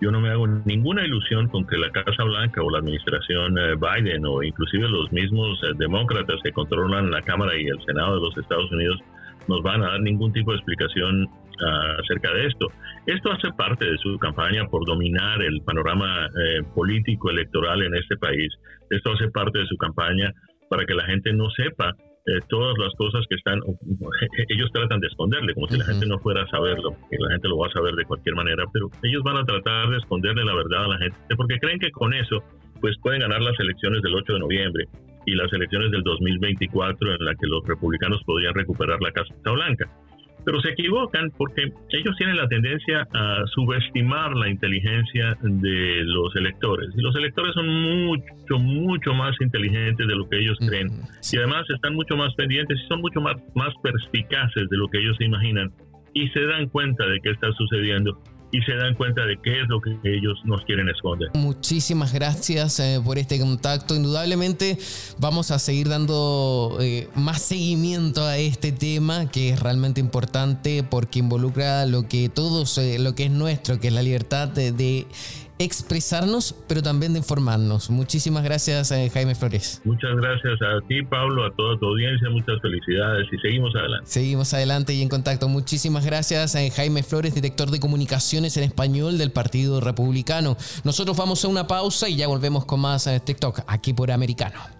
[0.00, 3.74] yo no me hago ninguna ilusión con que la Casa Blanca o la administración eh,
[3.76, 8.20] Biden o inclusive los mismos eh, demócratas que controlan la Cámara y el Senado de
[8.22, 8.98] los Estados Unidos
[9.48, 11.28] nos van a dar ningún tipo de explicación
[11.62, 12.68] ah, acerca de esto.
[13.06, 16.28] Esto hace parte de su campaña por dominar el panorama
[16.74, 18.52] político electoral en este país.
[18.90, 20.32] Esto hace parte de su campaña
[20.70, 21.92] para que la gente no sepa
[22.26, 23.58] eh, todas las cosas que están,
[24.48, 27.48] ellos tratan de esconderle, como si la gente no fuera a saberlo, que la gente
[27.48, 30.54] lo va a saber de cualquier manera, pero ellos van a tratar de esconderle la
[30.54, 32.42] verdad a la gente, porque creen que con eso
[32.80, 34.84] pues pueden ganar las elecciones del 8 de noviembre
[35.26, 39.90] y las elecciones del 2024 en la que los republicanos podrían recuperar la Casa Blanca.
[40.44, 46.88] Pero se equivocan porque ellos tienen la tendencia a subestimar la inteligencia de los electores.
[46.96, 50.88] Y los electores son mucho, mucho más inteligentes de lo que ellos creen.
[51.32, 54.98] Y además están mucho más pendientes y son mucho más, más perspicaces de lo que
[54.98, 55.70] ellos se imaginan.
[56.12, 58.18] Y se dan cuenta de qué está sucediendo
[58.52, 61.30] y se dan cuenta de qué es lo que ellos nos quieren esconder.
[61.34, 63.94] Muchísimas gracias eh, por este contacto.
[63.94, 64.78] Indudablemente
[65.18, 71.20] vamos a seguir dando eh, más seguimiento a este tema que es realmente importante porque
[71.20, 75.06] involucra lo que todos, eh, lo que es nuestro, que es la libertad de
[75.60, 77.90] expresarnos, pero también de informarnos.
[77.90, 79.82] Muchísimas gracias, eh, Jaime Flores.
[79.84, 84.06] Muchas gracias a ti, Pablo, a toda tu audiencia, muchas felicidades y seguimos adelante.
[84.10, 85.48] Seguimos adelante y en contacto.
[85.48, 90.56] Muchísimas gracias, a eh, Jaime Flores, director de comunicaciones en español del Partido Republicano.
[90.82, 94.79] Nosotros vamos a una pausa y ya volvemos con más eh, TikTok aquí por Americano.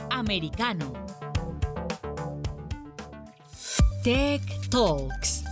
[0.11, 0.91] Americano.
[4.03, 5.50] Tech Talks.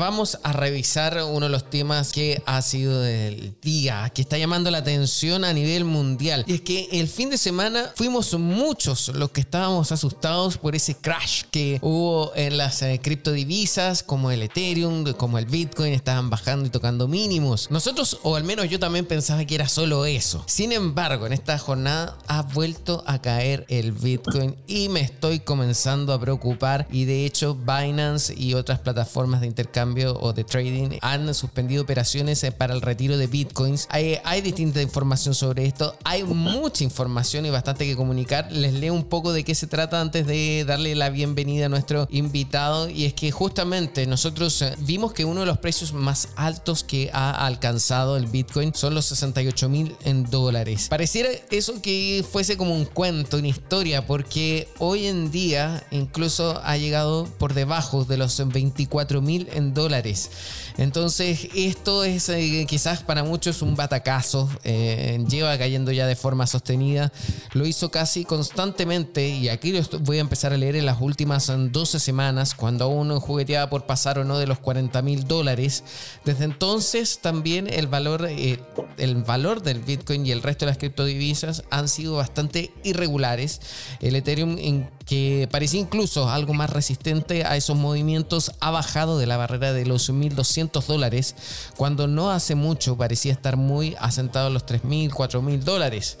[0.00, 4.70] Vamos a revisar uno de los temas que ha sido del día, que está llamando
[4.70, 6.42] la atención a nivel mundial.
[6.46, 10.94] Y es que el fin de semana fuimos muchos los que estábamos asustados por ese
[10.94, 16.64] crash que hubo en las eh, criptodivisas, como el Ethereum, como el Bitcoin, estaban bajando
[16.66, 17.70] y tocando mínimos.
[17.70, 20.42] Nosotros, o al menos yo también pensaba que era solo eso.
[20.46, 26.14] Sin embargo, en esta jornada ha vuelto a caer el Bitcoin y me estoy comenzando
[26.14, 26.88] a preocupar.
[26.90, 32.42] Y de hecho, Binance y otras plataformas de intercambio o de trading han suspendido operaciones
[32.44, 33.86] eh, para el retiro de bitcoins.
[33.90, 35.94] Hay, hay distinta información sobre esto.
[36.04, 38.50] Hay mucha información y bastante que comunicar.
[38.52, 42.06] Les leo un poco de qué se trata antes de darle la bienvenida a nuestro
[42.10, 42.88] invitado.
[42.88, 47.10] Y es que justamente nosotros eh, vimos que uno de los precios más altos que
[47.12, 50.86] ha alcanzado el bitcoin son los 68 mil en dólares.
[50.88, 56.76] Pareciera eso que fuese como un cuento, una historia, porque hoy en día incluso ha
[56.76, 59.79] llegado por debajo de los 24 mil en dólares.
[59.80, 60.30] dólares.
[60.76, 64.48] Entonces, esto es eh, quizás para muchos un batacazo.
[64.64, 67.12] Eh, lleva cayendo ya de forma sostenida.
[67.52, 69.28] Lo hizo casi constantemente.
[69.28, 73.18] Y aquí lo voy a empezar a leer en las últimas 12 semanas, cuando aún
[73.20, 75.84] jugueteaba por pasar o no de los 40 mil dólares.
[76.24, 78.60] Desde entonces, también el valor, eh,
[78.98, 83.60] el valor del Bitcoin y el resto de las criptodivisas han sido bastante irregulares.
[84.00, 89.26] El Ethereum, en que parecía incluso algo más resistente a esos movimientos, ha bajado de
[89.26, 91.34] la barrera de los 1.200 dólares,
[91.76, 96.18] cuando no hace mucho parecía estar muy asentado en los 3.000, 4.000 dólares.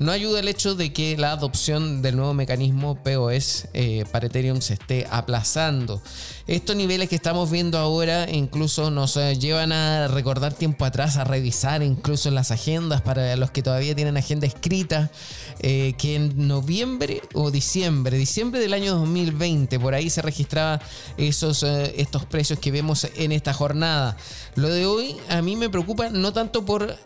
[0.00, 4.62] No ayuda el hecho de que la adopción del nuevo mecanismo POS eh, para Ethereum
[4.62, 6.00] se esté aplazando.
[6.46, 11.24] Estos niveles que estamos viendo ahora incluso nos eh, llevan a recordar tiempo atrás, a
[11.24, 15.10] revisar incluso las agendas para los que todavía tienen agenda escrita,
[15.58, 20.80] eh, que en noviembre o diciembre, diciembre del año 2020, por ahí se registraba
[21.18, 24.16] esos, estos precios que vemos en esta jornada.
[24.54, 26.96] Lo de hoy a mí me preocupa no tanto por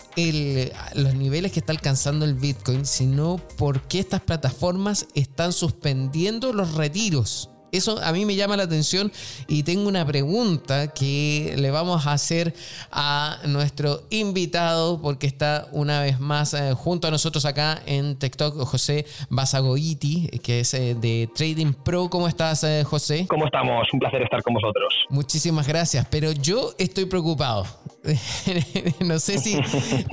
[0.94, 6.74] los niveles que está alcanzando el Bitcoin, sino por qué estas plataformas están suspendiendo los
[6.74, 7.50] retiros.
[7.74, 9.10] Eso a mí me llama la atención
[9.48, 12.54] y tengo una pregunta que le vamos a hacer
[12.92, 18.64] a nuestro invitado porque está una vez más eh, junto a nosotros acá en TikTok,
[18.64, 22.08] José Basagoiti, que es eh, de Trading Pro.
[22.08, 23.26] ¿Cómo estás, eh, José?
[23.28, 23.88] ¿Cómo estamos?
[23.92, 24.94] Un placer estar con vosotros.
[25.08, 27.66] Muchísimas gracias, pero yo estoy preocupado.
[29.07, 29.57] no sé si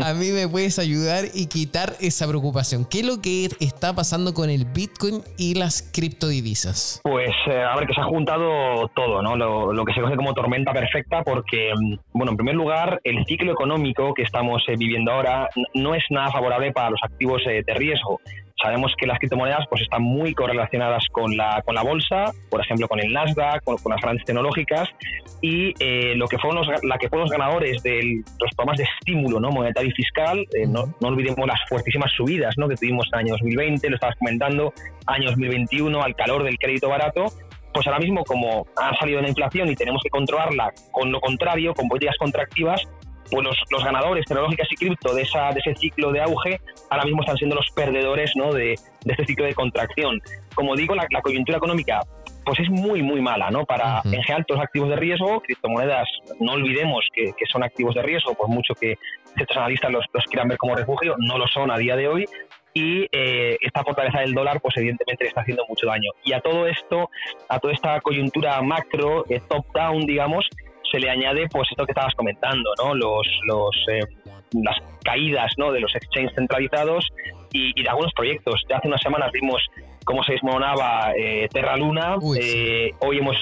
[0.04, 2.86] a mí me puedes ayudar y quitar esa preocupación.
[2.86, 7.02] ¿Qué es lo que está pasando con el Bitcoin y las criptodivisas?
[7.04, 9.36] Pues eh, a ver, que se ha juntado todo, ¿no?
[9.36, 13.52] Lo, que se conoce como tormenta perfecta, porque, mm, bueno, en primer lugar, el ciclo
[13.52, 17.74] económico que estamos eh, viviendo ahora no es nada favorable para los activos eh, de
[17.74, 18.20] riesgo.
[18.62, 22.88] Sabemos que las criptomonedas pues, están muy correlacionadas con la, con la bolsa, por ejemplo
[22.88, 24.90] con el Nasdaq, con, las grandes tecnológicas,
[25.42, 28.84] y eh, lo que fueron los, la que fueron los ganadores de los programas de
[28.84, 29.50] estímulo ¿no?
[29.50, 32.68] monetario y fiscal, eh, no, no, olvidemos las fuertísimas subidas ¿no?
[32.68, 34.74] que tuvimos en el año 2020, lo estabas comentando,
[35.08, 37.26] año 2021, al calor del crédito barato,
[37.74, 41.74] pues ahora mismo como ha salido la inflación y tenemos que controlarla con lo contrario,
[41.74, 42.88] con políticas contractivas,
[43.32, 46.60] pues los, ganadores tecnológicas y cripto de, esa, de ese ciclo de auge
[46.90, 48.54] ahora mismo están siendo los perdedores ¿no?
[48.54, 48.76] de,
[49.06, 50.22] este ciclo de contracción.
[50.54, 52.02] Como digo, la, coyuntura económica
[52.44, 53.66] pues es muy, muy mala, ¿no?
[53.66, 56.08] Para, en general, todos los activos de riesgo, criptomonedas,
[56.40, 58.98] no olvidemos que, son activos de riesgo, por mucho que
[59.36, 62.26] ciertos analistas los, quieran ver como refugio, no lo son a día de hoy,
[62.74, 66.10] y eh, esta fortaleza del dólar, pues evidentemente le está haciendo mucho daño.
[66.24, 67.12] Y a todo esto,
[67.48, 70.50] a toda esta coyuntura macro, eh, top-down, digamos,
[70.92, 72.94] se le añade pues esto que estabas comentando, ¿no?
[72.94, 74.02] Los, los, eh,
[74.54, 75.72] las caídas ¿no?
[75.72, 77.08] de los exchanges centralizados
[77.52, 78.62] y, de algunos proyectos.
[78.70, 79.62] Ya hace unas semanas vimos
[80.06, 82.18] cómo se desmoronaba eh, Terra Luna.
[82.40, 83.38] Eh, hoy hemos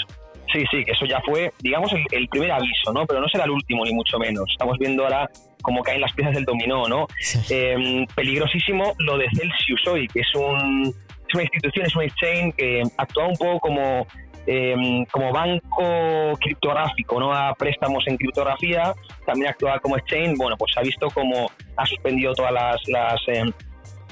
[0.52, 3.06] Sí, sí, que eso ya fue, digamos, el, primer aviso, ¿no?
[3.06, 4.50] Pero no será el último, ni mucho menos.
[4.50, 5.30] Estamos viendo ahora
[5.62, 7.06] cómo caen las piezas del dominó, ¿no?
[7.52, 12.56] Em, peligrosísimo lo de Celsius hoy, que es, un, es una institución, es un exchange
[12.56, 14.08] que actúa un poco como
[14.52, 17.32] Em, como banco criptográfico, ¿no?
[17.32, 22.34] A préstamos en criptografía, también actúa como exchange, bueno, pues ha visto cómo ha suspendido
[22.34, 23.52] todas las, em,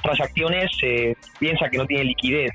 [0.04, 2.52] transacciones, se piensa que no tiene liquidez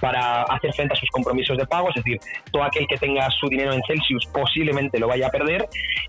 [0.00, 2.18] para hacer frente a sus compromisos de pago, es decir,
[2.50, 5.66] todo aquel que tenga su dinero en Celsius posiblemente lo vaya a perder.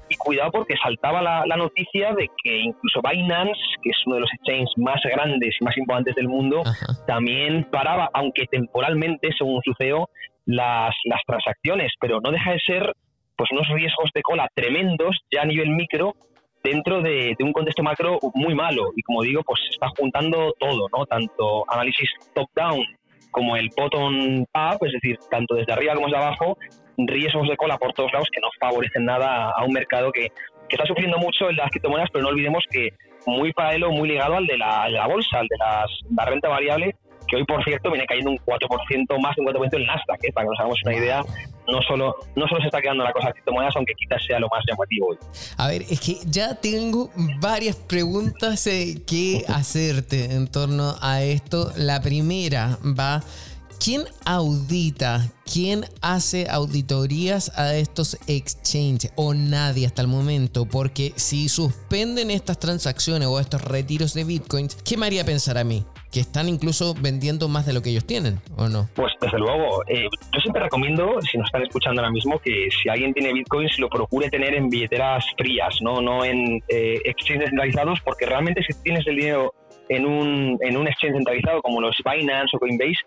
[0.08, 4.30] Y cuidado porque saltaba la, noticia de que incluso Binance, que es uno de los
[4.34, 6.64] exchanges más grandes y más importantes del mundo,
[7.06, 10.10] también paraba, aunque temporalmente, según su CEO,
[10.48, 12.94] las, las transacciones, pero no deja de ser
[13.36, 16.16] pues unos riesgos de cola tremendos ya a nivel micro
[16.64, 18.92] dentro de, un contexto macro muy malo.
[18.96, 22.84] Y como digo pues se está juntando todo no tanto análisis top down
[23.30, 26.58] como el bottom up es decir tanto desde arriba como desde abajo
[26.98, 30.30] riesgos de cola por todos lados que no favorecen nada a un mercado que,
[30.68, 32.90] que está sufriendo mucho en las criptomonedas pero no olvidemos que
[33.28, 35.86] muy paralelo muy ligado al de la, la bolsa al de las,
[36.16, 36.96] la renta variable
[37.28, 40.32] que hoy, por cierto, viene cayendo un 4% más, un 4% en Nasdaq, ¿eh?
[40.34, 41.24] para que nos hagamos una idea.
[41.68, 44.48] No solo, no solo se está quedando la cosa de criptomonedas, aunque quizás sea lo
[44.48, 45.18] más llamativo hoy.
[45.58, 47.10] A ver, es que ya tengo
[47.40, 51.72] varias preguntas eh, que hacerte en torno a esto.
[51.76, 53.22] La primera va...
[53.80, 55.30] ¿Quién audita?
[55.46, 59.14] ¿Quién hace auditorías a estos exchanges?
[59.16, 60.66] O nadie hasta el momento.
[60.66, 65.64] Porque si suspenden estas transacciones o estos retiros de bitcoins, ¿qué me haría pensar a
[65.64, 65.86] mí?
[66.18, 68.90] Que están incluso vendiendo más de lo que ellos tienen, ¿o no?
[68.96, 72.90] Pues desde luego, eh, yo siempre recomiendo, si nos están escuchando ahora mismo, que si
[72.90, 78.00] alguien tiene bitcoins lo procure tener en billeteras frías, no, no en eh, exchanges centralizados,
[78.02, 79.54] porque realmente si tienes el dinero
[79.90, 82.98] en un, en un exchange centralizado como los Binance o Coinbase,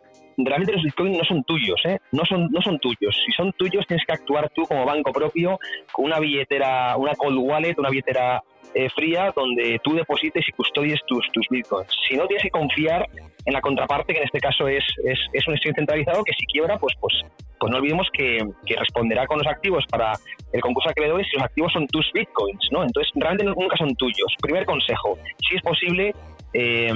[0.44, 1.98] realmente los bitcoins no son tuyos, ¿eh?
[2.12, 3.16] no, son, no son tuyos.
[3.24, 5.58] Si son tuyos, tienes que actuar tú como banco propio
[5.92, 8.42] con una billetera, una cold wallet, una billetera
[8.74, 11.90] eh, fría donde tú deposites y custodies tus, tus bitcoins.
[12.08, 13.08] Si no, tienes que confiar
[13.44, 16.46] en la contraparte, que en este caso es, es, es un exchange centralizado, que si
[16.46, 17.14] quiebra, pues, pues,
[17.58, 20.12] pues no olvidemos que, que, responderá con los activos para
[20.52, 22.84] el concurso de acreedores si los activos son tus bitcoins, ¿no?
[22.84, 24.34] Entonces, realmente nunca son tuyos.
[24.40, 25.18] Primer consejo,
[25.48, 26.14] si es posible,
[26.52, 26.92] eh,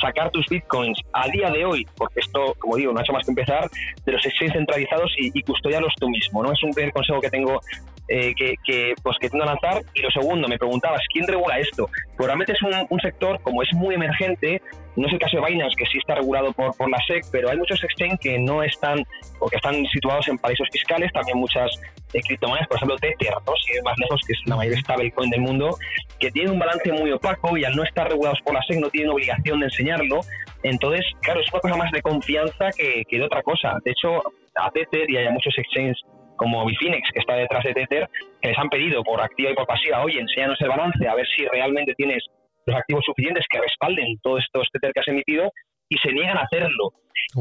[0.00, 3.24] sacar tus bitcoins a día de hoy, porque esto, como digo, no ha hecho más
[3.24, 3.68] que empezar,
[4.04, 6.52] de los exchanges centralizados y, y custodiarlos tú mismo, ¿no?
[6.52, 7.60] Es un primer consejo que tengo
[8.08, 9.82] eh, que, que, pues, que tengo a lanzar.
[9.94, 11.88] Y lo segundo, me preguntabas, ¿quién regula esto?
[12.16, 14.60] Pues realmente es un, un, sector, como es muy emergente,
[14.96, 17.50] no es el caso de Binance, que sí está regulado por, por la SEC, pero
[17.50, 19.04] hay muchos exchanges que no están,
[19.38, 21.70] o que están situados en paraísos fiscales, también muchas
[22.14, 23.52] eh, criptomonedas, por ejemplo Tether, ¿no?
[23.64, 25.76] si más lejos, que es la mayor stablecoin del mundo,
[26.18, 28.90] que tiene un balance muy opaco y al no estar regulados por la SEC no
[28.90, 30.20] tienen obligación de enseñarlo.
[30.62, 33.78] Entonces, claro, es una cosa más de confianza que, que de otra cosa.
[33.84, 34.22] De hecho,
[34.56, 35.98] a Tether y hay muchos exchanges
[36.38, 38.08] como Bifinex, que está detrás de Tether,
[38.40, 41.26] que les han pedido por activa y por pasiva, oye, enséñanos el balance, a ver
[41.36, 42.24] si realmente tienes
[42.64, 45.52] los activos suficientes que respalden todos estos Tether que has emitido,
[45.88, 46.92] y se niegan a hacerlo.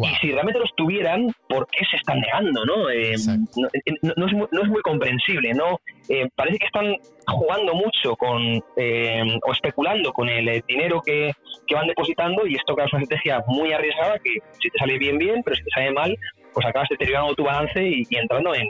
[0.02, 2.66] Y si realmente los tuvieran, ¿por qué se están negando?
[2.66, 2.90] ¿no?
[2.90, 5.54] Eh, eh, no, es muy, no, es muy, comprensible.
[5.54, 5.80] ¿no?
[6.10, 6.96] Eh, parece que están
[7.28, 11.32] jugando mucho con o especulando con el dinero que,
[11.66, 15.18] que van depositando y esto es una estrategia muy arriesgada que si te sale bien,
[15.18, 16.18] bien, pero si te sale mal,
[16.54, 18.68] pues acabas deteriorando tu balance y, entrando en,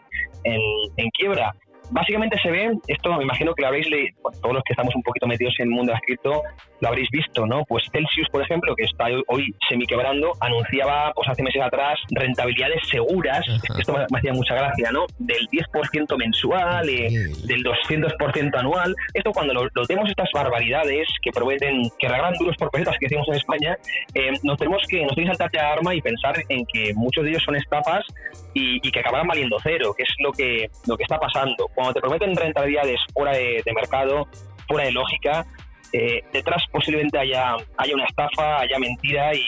[0.54, 1.54] en, quiebra.
[1.92, 5.04] Básicamente se ve, esto me imagino que lo habréis leído, todos los que estamos un
[5.04, 6.42] poquito metidos en el mundo de las cripto,
[6.80, 7.64] lo habréis visto, ¿no?
[7.66, 13.46] Pues Celsius, por ejemplo, que está hoy semi-quebrando, anunciaba pues hace meses atrás rentabilidades seguras,
[13.78, 15.06] esto me, hacía mucha gracia, ¿no?
[15.18, 17.10] Del 10% mensual, eh,
[17.46, 18.96] del 200% anual.
[19.14, 23.28] Esto cuando lo, vemos estas barbaridades que prometen, que regalan duros por pesetas que decimos
[23.30, 23.78] en España,
[24.14, 27.24] eh, nos tenemos que, nos tenemos que saltar de arma y pensar en que muchos
[27.24, 28.06] de ellos son estafas
[28.54, 31.70] y, que acabarán valiendo cero, que es lo que, lo que está pasando.
[31.78, 34.28] Cuando te prometen rentabilidades fuera de, mercado,
[34.68, 35.46] fuera de lógica,
[35.94, 39.44] eh, detrás posiblemente haya, haya una estafa, haya mentira y,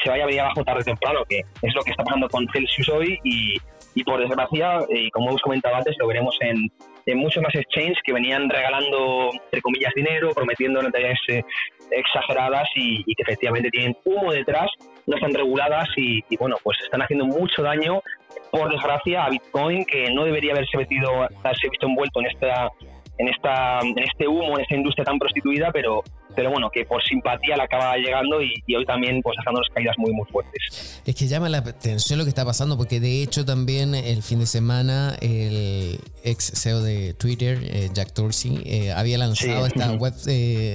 [0.00, 2.46] se vaya a venir abajo tarde o temprano, que es lo que está pasando con
[2.52, 3.56] Celsius hoy y,
[3.96, 6.70] y por desgracia, y como hemos comentado antes, lo veremos en,
[7.06, 11.42] en muchos más exchanges que venían regalando, entre comillas, dinero, prometiendo rentabilidades eh,
[11.90, 14.70] exageradas y, que efectivamente tienen humo detrás,
[15.06, 18.02] no están reguladas y, bueno, pues están haciendo mucho daño,
[18.50, 21.10] por desgracia, a Bitcoin, que no debería haberse metido,
[21.42, 22.70] haberse visto envuelto en esta
[23.16, 26.02] en esta en este humo, en esta industria tan prostituida, pero
[26.34, 29.94] pero bueno, que por simpatía la acaba llegando y, hoy también pues dejando las caídas
[29.98, 31.02] muy muy fuertes.
[31.06, 34.40] Es que llama la atención lo que está pasando porque de hecho también el fin
[34.40, 40.14] de semana el ex CEO de Twitter, eh, Jack Dorsey, eh, había lanzado esta web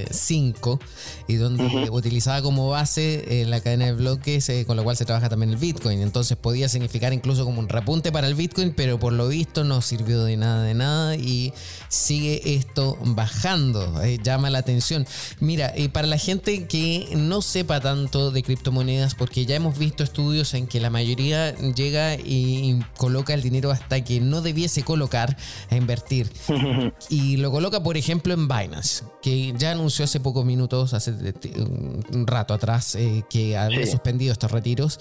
[0.10, 0.80] 5
[1.28, 5.30] y donde utilizaba como base eh, la cadena de bloques con la cual se trabaja
[5.30, 6.02] también el Bitcoin.
[6.02, 9.82] Entonces podía significar incluso como un repunte para el Bitcoin, pero por lo visto no
[9.82, 11.54] sirvió de nada de nada y
[11.88, 14.02] sigue esto bajando.
[14.24, 15.08] llama la atención.
[15.50, 20.04] Mira, eh, para la gente que no sepa tanto de criptomonedas, porque ya hemos visto
[20.04, 25.36] estudios en que la mayoría llega y coloca el dinero hasta que no debiese colocar
[25.72, 26.32] a invertir.
[27.10, 31.14] y lo coloca, por ejemplo, en Binance, que ya anunció hace pocos minutos, hace
[32.14, 35.00] un rato atrás, eh, que había suspendido estos retiros.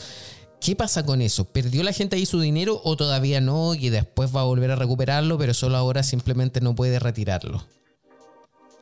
[0.62, 1.44] ¿Qué pasa con eso?
[1.44, 4.76] ¿Perdió la gente ahí su dinero o todavía no y después va a volver a
[4.76, 7.66] recuperarlo, pero solo ahora simplemente no puede retirarlo?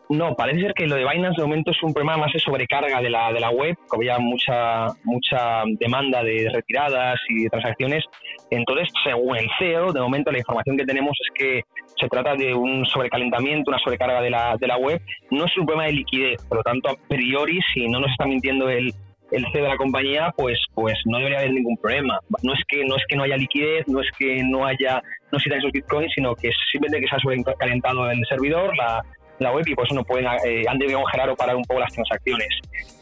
[0.08, 3.00] No, parece ser que lo de Binance de momento es un problema más de sobrecarga
[3.00, 8.04] de la, de la web, que había mucha, mucha demanda de retiradas y de transacciones.
[8.50, 11.62] Entonces, según el CEO, de momento la información que tenemos es que
[12.00, 15.00] se trata de un sobrecalentamiento, una sobrecarga de la, de la web.
[15.32, 18.26] No es un problema de liquidez, por lo tanto, a priori, si no nos está
[18.26, 18.92] mintiendo el,
[19.32, 22.20] el CEO de la compañía, pues, pues no debería haber ningún problema.
[22.44, 25.02] No es que no es que no haya liquidez, no es que no haya
[25.32, 29.02] no se esos bitcoins, sino que simplemente que se ha sobrecalentado el servidor, la,
[29.38, 31.80] la web y por eso no pueden, eh, han debido congelar o parar un poco
[31.80, 32.48] las transacciones.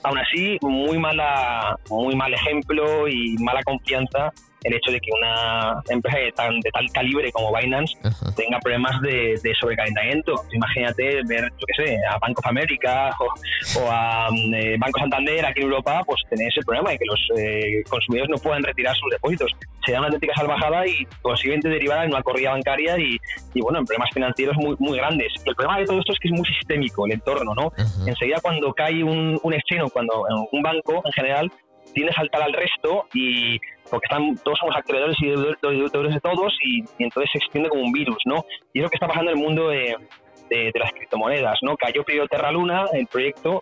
[0.02, 4.32] Aún así, muy mala, muy mal ejemplo y mala confianza
[4.64, 7.96] el hecho de que una empresa de, tan, de tal calibre como Binance
[8.34, 10.34] tenga problemas de, sobrecalentamiento.
[10.52, 15.44] Imagínate ver, yo qué sé, a Bank of America o, a mm, eh, Banco Santander
[15.46, 18.96] aquí en Europa, pues tener ese problema de que los eh, consumidores no puedan retirar
[18.96, 19.52] sus depósitos.
[19.84, 23.18] Sería una auténtica salvajada y posiblemente derivada en una corrida bancaria y,
[23.52, 25.32] y, bueno, en problemas financieros muy, muy grandes.
[25.44, 27.70] Y el problema de todo esto es que es muy sistémico el entorno, ¿no?
[28.06, 31.52] Enseguida cuando cae un, un exchange o cuando un banco en general
[31.94, 33.58] tiende a saltar al resto y
[33.90, 37.92] porque están, todos somos acreedores y deudores de todos y, entonces se extiende como un
[37.92, 38.44] virus, ¿no?
[38.72, 39.96] Y es lo que está pasando en el mundo de,
[40.74, 41.76] las criptomonedas, ¿no?
[41.76, 43.60] Cayó primero Terra Luna, el proyecto,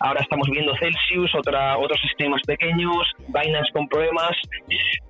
[0.00, 4.32] ahora estamos viendo Celsius, otra, otros sistemas pequeños, Binance con problemas.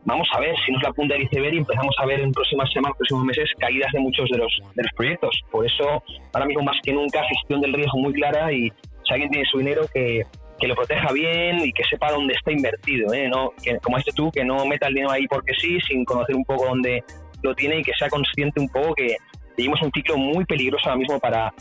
[0.05, 2.71] Vamos a ver si nos la punta del iceberg y empezamos a ver en próximas
[2.73, 5.41] semanas, próximos meses, caídas de muchos de los, de los proyectos.
[5.51, 6.01] Por eso,
[6.33, 8.71] ahora mismo más que nunca, gestión del riesgo muy clara y
[9.05, 10.23] si alguien tiene su dinero, que,
[10.59, 13.29] que lo proteja bien y que sepa dónde está invertido, ¿eh?
[13.29, 13.51] ¿no?
[13.63, 16.45] Que, como dices tú, que no meta el dinero ahí porque sí, sin conocer un
[16.45, 17.05] poco dónde
[17.43, 19.17] lo tiene y que sea consciente un poco que
[19.57, 21.53] vivimos un ciclo muy peligroso ahora mismo para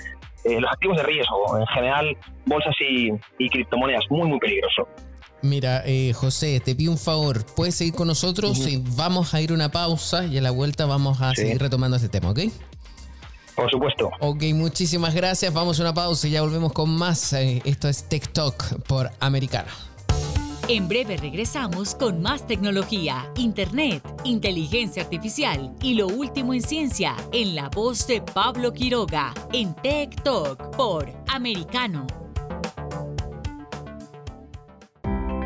[0.44, 4.88] eh, los activos de riesgo, en general bolsas y, criptomonedas, muy, muy peligroso.
[5.42, 9.52] Mira, eh, José, te pido un favor, puedes seguir con nosotros y vamos a ir
[9.54, 12.40] una pausa y a la vuelta vamos a seguir retomando este tema, ¿ok?
[13.56, 14.12] Por supuesto.
[14.20, 15.54] Ok, muchísimas gracias.
[15.54, 17.34] Vamos a una pausa y ya volvemos con más.
[17.34, 19.70] Eh, esto es TikTok por Americano.
[20.68, 27.54] En breve regresamos con más tecnología, internet, inteligencia artificial y lo último en ciencia en
[27.54, 32.25] la voz de Pablo Quiroga en Tech Talk por Americano.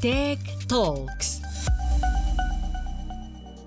[0.00, 0.38] Tech
[0.68, 1.45] Talks.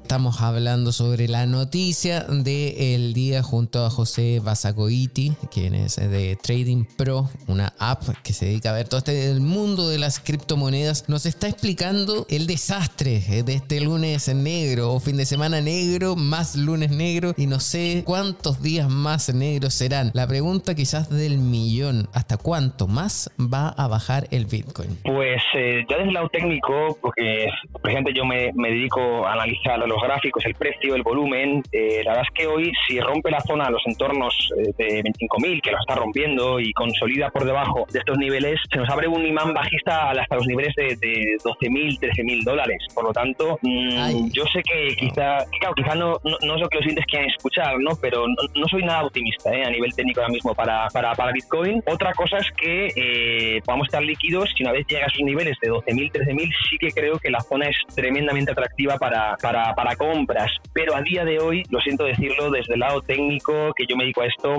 [0.10, 6.86] Estamos hablando sobre la noticia del día junto a José Basagoiti, quien es de Trading
[6.98, 11.08] Pro, una app que se dedica a ver todo este el mundo de las criptomonedas.
[11.10, 16.56] Nos está explicando el desastre de este lunes negro o fin de semana negro, más
[16.56, 20.10] lunes negro y no sé cuántos días más negros serán.
[20.16, 24.98] La pregunta quizás del millón, ¿hasta cuánto más va a bajar el Bitcoin?
[25.04, 27.46] Pues eh, ya desde el lado técnico, porque
[27.80, 31.64] por yo me, me dedico a analizar los gráficos, el precio, el volumen.
[31.72, 35.62] Eh, la verdad es que hoy, si rompe la zona, los entornos eh, de 25.000,
[35.62, 39.26] que lo está rompiendo, y consolida por debajo de estos niveles, se nos abre un
[39.26, 42.78] imán bajista hasta los niveles de, de 12.000, 13.000 dólares.
[42.94, 46.78] Por lo tanto, mm, yo sé que quizá, claro, quizá no, no, es lo que
[46.78, 47.92] los clientes quieren escuchar, ¿no?
[48.02, 49.64] pero no, soy nada optimista ¿eh?
[49.64, 51.82] a nivel técnico ahora mismo para, para, para Bitcoin.
[51.86, 55.70] Otra cosa es que podamos estar líquidos si una vez llega a esos niveles de
[55.70, 60.52] 12.000, 13.000, sí que creo que la zona es tremendamente atractiva para, para, para compras.
[60.74, 64.04] Pero a día de hoy, lo siento decirlo desde el lado técnico, que yo me
[64.04, 64.58] dedico a esto,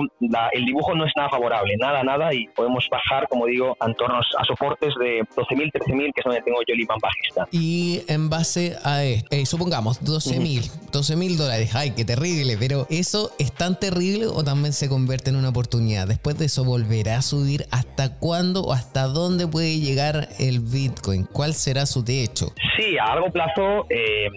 [0.51, 4.25] el dibujo no es nada favorable, nada, nada, y podemos bajar, como digo, a entornos
[4.37, 7.47] a soportes de 12.000, 13.000, que es donde tengo yo el imán bajista.
[7.51, 13.31] Y en base a esto, eh, supongamos 12.000, 12.000 dólares, ay, qué terrible, pero ¿eso
[13.39, 16.07] es tan terrible o también se convierte en una oportunidad?
[16.07, 17.65] Después de eso, ¿volverá a subir?
[17.71, 21.25] ¿Hasta cuándo o hasta dónde puede llegar el Bitcoin?
[21.25, 22.53] ¿Cuál será su techo?
[22.77, 24.29] Sí, a largo plazo, eh,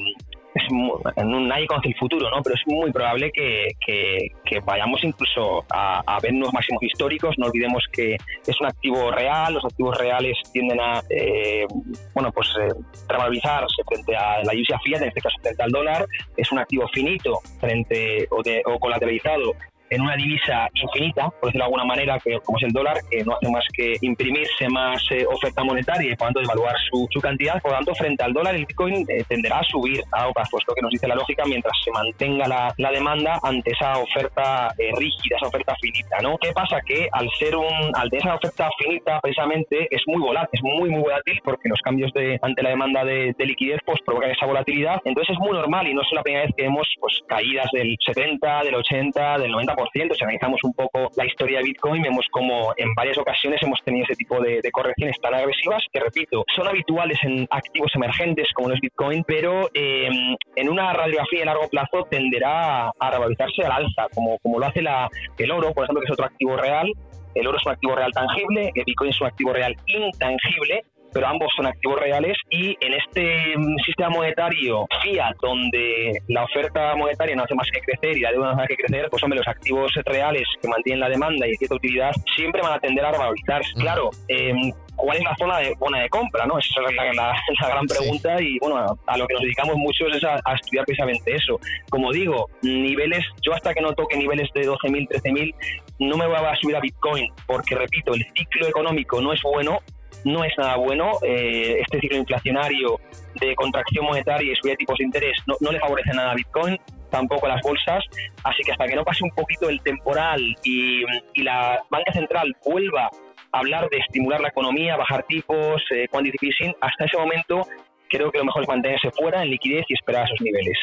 [0.55, 2.41] es nadie conoce el futuro, ¿no?
[2.43, 7.35] Pero es muy probable que, que, vayamos incluso a, ver nuevos máximos históricos.
[7.39, 11.67] No olvidemos que es un activo real, los activos reales tienden a, eh,
[12.15, 12.69] bueno, pues eh,
[13.09, 16.07] revalorizarse frente a la USIA fiat, en este caso frente al dólar.
[16.37, 19.55] Es un activo finito frente o, de, o colateralizado
[19.91, 23.25] en una divisa infinita, por decirlo de alguna manera, que, como es el dólar, que
[23.25, 27.21] no hace más que imprimirse más eh, oferta monetaria y por tanto devaluar su, su,
[27.21, 27.61] cantidad.
[27.61, 30.75] Por lo tanto, frente al dólar, el Bitcoin eh, tenderá a subir a pues lo
[30.75, 34.91] que nos dice la lógica, mientras se mantenga la, la demanda ante esa oferta eh,
[34.97, 36.19] rígida, esa oferta finita.
[36.23, 36.37] ¿no?
[36.39, 36.81] ¿Qué pasa?
[36.87, 40.91] Que al ser un, al tener esa oferta finita, precisamente es muy volátil, es muy,
[40.91, 45.01] muy volátil porque los cambios de, ante la demanda de, liquidez pues provocan esa volatilidad.
[45.05, 47.97] Entonces es muy normal y no es la primera vez que vemos pues, caídas del
[48.01, 52.73] 70, del 80, del 90% si analizamos un poco la historia de Bitcoin, vemos como
[52.77, 57.19] en varias ocasiones hemos tenido ese tipo de, correcciones tan agresivas que, repito, son habituales
[57.23, 62.89] en activos emergentes como los Bitcoin, pero em, en una radiografía de largo plazo tenderá
[62.89, 65.09] a, revalorizarse al alza, como, como lo hace la,
[65.39, 66.91] el oro, por ejemplo, que es otro activo real.
[67.35, 71.29] El oro es un activo real tangible, el Bitcoin es un activo real intangible, pero
[71.29, 77.37] ambos son activos reales y en este mm, sistema monetario fiat donde la oferta monetaria
[77.37, 79.39] no hace más que crecer y la deuda no hace más que crecer, pues hombre,
[79.39, 83.13] los activos reales que mantienen la demanda y cierta utilidad siempre van a tender a
[83.13, 83.73] revalorizarse.
[83.77, 86.47] Claro, em, ¿cuál es la zona de, buena de compra?
[86.47, 86.59] ¿no?
[86.59, 90.41] Esa es la, gran pregunta y bueno, a, lo que nos dedicamos mucho es a,
[90.45, 91.61] a, estudiar precisamente eso.
[91.91, 95.55] Como digo, niveles, yo hasta que no toque niveles de 12.000, 13.000,
[96.01, 99.79] no me voy a subir a Bitcoin porque, repito, el ciclo económico no es bueno
[100.25, 101.13] no es nada bueno.
[101.23, 102.99] Eh, este ciclo inflacionario
[103.41, 106.79] de contracción monetaria y subida de tipos de interés no, le favorece nada a Bitcoin,
[107.11, 108.05] tampoco a las bolsas.
[108.45, 111.03] Así que hasta que no pase un poquito el temporal y,
[111.43, 113.11] la banca central vuelva
[113.53, 117.67] a hablar de estimular la economía, bajar tipos, eh, quantitative hasta ese momento
[118.09, 120.79] creo que lo mejor es mantenerse fuera en liquidez y esperar a esos niveles.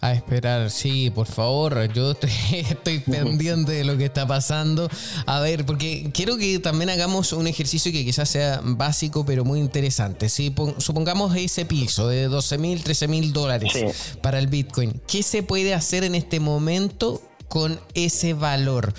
[0.00, 2.10] A esperar, sí, por favor, yo
[2.52, 4.90] estoy, pendiente de lo que está pasando.
[5.24, 9.58] A ver, porque quiero que también hagamos un ejercicio que quizás sea básico, pero muy
[9.58, 10.28] interesante.
[10.28, 13.72] Si supongamos ese piso de 12 mil, 13 mil dólares
[14.20, 18.92] para el Bitcoin, ¿qué se puede hacer en este momento con ese valor?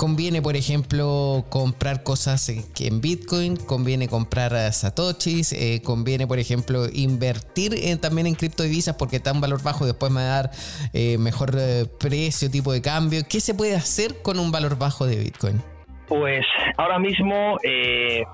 [0.00, 7.74] Conviene, por ejemplo, comprar cosas en Bitcoin, conviene comprar satoshis, eh, conviene, por ejemplo, invertir
[8.00, 10.50] también en criptodivisas porque está en valor bajo y después me va a dar
[10.94, 13.20] eh, mejor eh, precio, tipo de cambio.
[13.28, 15.60] ¿Qué se puede hacer con un valor bajo de Bitcoin?
[16.08, 16.46] Pues
[16.78, 17.58] ahora mismo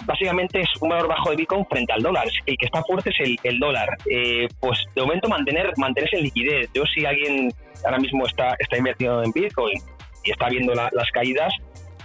[0.06, 2.28] básicamente es un valor bajo de Bitcoin frente al dólar.
[2.46, 3.88] El que está fuerte es el, dólar.
[4.60, 6.70] pues de momento mantener, mantenerse en liquidez.
[6.72, 7.52] Yo si alguien
[7.84, 9.82] ahora mismo está, está invertido en Bitcoin
[10.26, 11.52] y está viendo las caídas,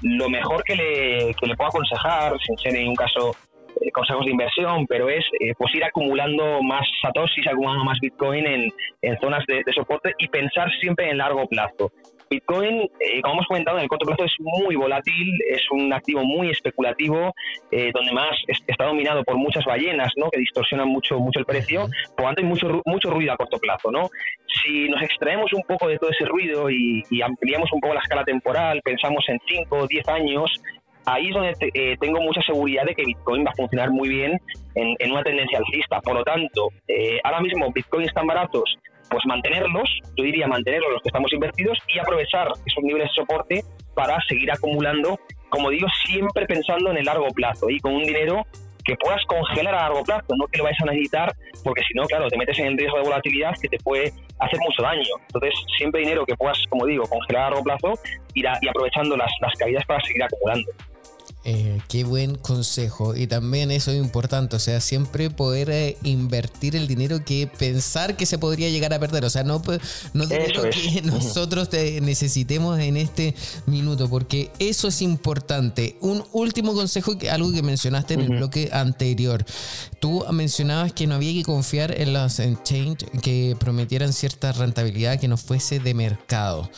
[0.02, 3.36] lo mejor que le, que le puedo aconsejar, sin ser en un caso
[3.82, 8.46] eh, consejos de inversión, pero es eh, pues ir acumulando más satoshis, acumulando más bitcoin
[8.46, 8.68] en,
[9.02, 11.92] en zonas de, de, soporte y pensar siempre en largo plazo.
[12.32, 16.24] Bitcoin, eh, como hemos comentado, en el corto plazo es muy volátil, es un activo
[16.24, 17.34] muy especulativo,
[17.72, 20.32] eh, donde más está dominado por muchas ballenas, ¿no?
[20.32, 23.60] Que distorsionan mucho, mucho el precio, por lo tanto hay mucho, mucho ruido a corto
[23.60, 24.10] plazo, ¿no?
[24.48, 28.24] Si nos extraemos un poco de todo ese ruido y, ampliamos un poco la escala
[28.24, 30.62] temporal, pensamos en 5 o 10 años,
[31.06, 34.40] ahí es donde eh, tengo mucha seguridad de que Bitcoin va a funcionar muy bien
[34.76, 36.00] en, una tendencia alcista.
[36.00, 36.70] Por lo tanto,
[37.24, 38.78] ahora mismo Bitcoin están baratos
[39.12, 43.64] pues mantenerlos, yo diría mantenerlos los que estamos invertidos y aprovechar esos niveles de soporte
[43.94, 48.46] para seguir acumulando, como digo, siempre pensando en el largo plazo y con un dinero
[48.86, 52.04] que puedas congelar a largo plazo, no que lo vayas a necesitar, porque si no,
[52.06, 55.14] claro, te metes en riesgo de volatilidad que te puede hacer mucho daño.
[55.28, 57.94] Entonces, siempre dinero que puedas, como digo, congelar a largo plazo
[58.34, 60.72] y, aprovechando las caídas para seguir acumulando.
[61.44, 63.16] Eh, qué buen consejo.
[63.16, 68.16] Y también eso es importante, o sea, siempre poder eh, invertir el dinero que pensar
[68.16, 69.26] que se podría llegar a perder.
[69.26, 69.60] O sea, no,
[70.14, 73.34] no dinero que nosotros necesitemos en este
[73.66, 75.98] minuto, porque eso es importante.
[76.00, 79.44] Un último consejo, algo que mencionaste en el bloque anterior.
[80.00, 85.28] Tú mencionabas que no había que confiar en los exchange que prometieran cierta rentabilidad que
[85.28, 86.70] no fuese de mercado.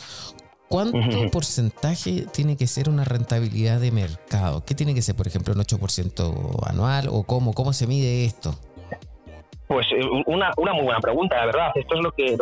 [0.74, 4.64] ¿Cuánto porcentaje tiene que ser una rentabilidad de mercado?
[4.66, 8.56] ¿Qué tiene que ser, por ejemplo, un 8% anual o cómo, cómo se mide esto?
[9.68, 11.70] Pues eh, una, una muy buena pregunta, la verdad.
[11.76, 12.36] Esto es lo que, se,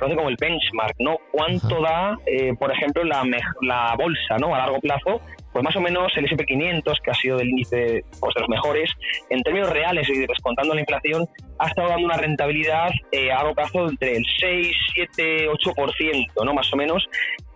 [0.00, 1.18] conoce como el benchmark, ¿no?
[1.32, 3.24] ¿Cuánto da, eh, por ejemplo, la,
[3.60, 4.54] la bolsa, ¿no?
[4.54, 5.20] A largo plazo
[5.52, 8.48] pues más o menos el S&P 500, que ha sido el índice pues, de los
[8.48, 8.90] mejores,
[9.30, 11.26] en términos reales y descontando la inflación,
[11.58, 16.54] ha estado dando una rentabilidad eh, a largo plazo entre el 6, 7, 8%, ¿no?
[16.54, 17.08] más o menos,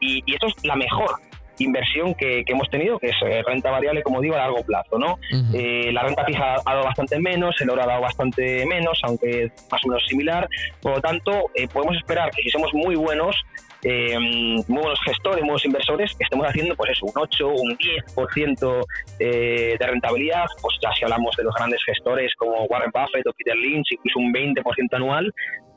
[0.05, 1.11] y, y esto es la mejor
[1.59, 4.99] inversión que, hemos tenido, que es eh, renta variable, como digo, a largo plazo.
[4.99, 5.19] ¿no?
[5.53, 9.51] Eh, la renta fija ha dado bastante menos, el oro ha dado bastante menos, aunque
[9.71, 10.49] más o menos similar.
[10.81, 13.37] Por lo tanto, podemos esperar que si somos muy buenos,
[13.85, 18.87] eh, muy buenos gestores, muy buenos inversores, estemos haciendo pues eso, un 8, un 10%
[19.19, 23.33] eh, de rentabilidad, pues ya si hablamos de los grandes gestores como Warren Buffett o
[23.35, 25.35] Peter Lynch, incluso un 20% anual,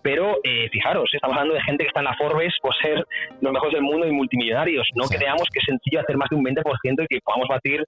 [0.07, 3.05] pero eh, fijaros, estamos hablando de gente que está en la Forbes por ser
[3.41, 4.89] los mejores del mundo y multimillonarios.
[4.95, 7.83] No creamos que es sencillo hacer más de un 20% y que podamos batir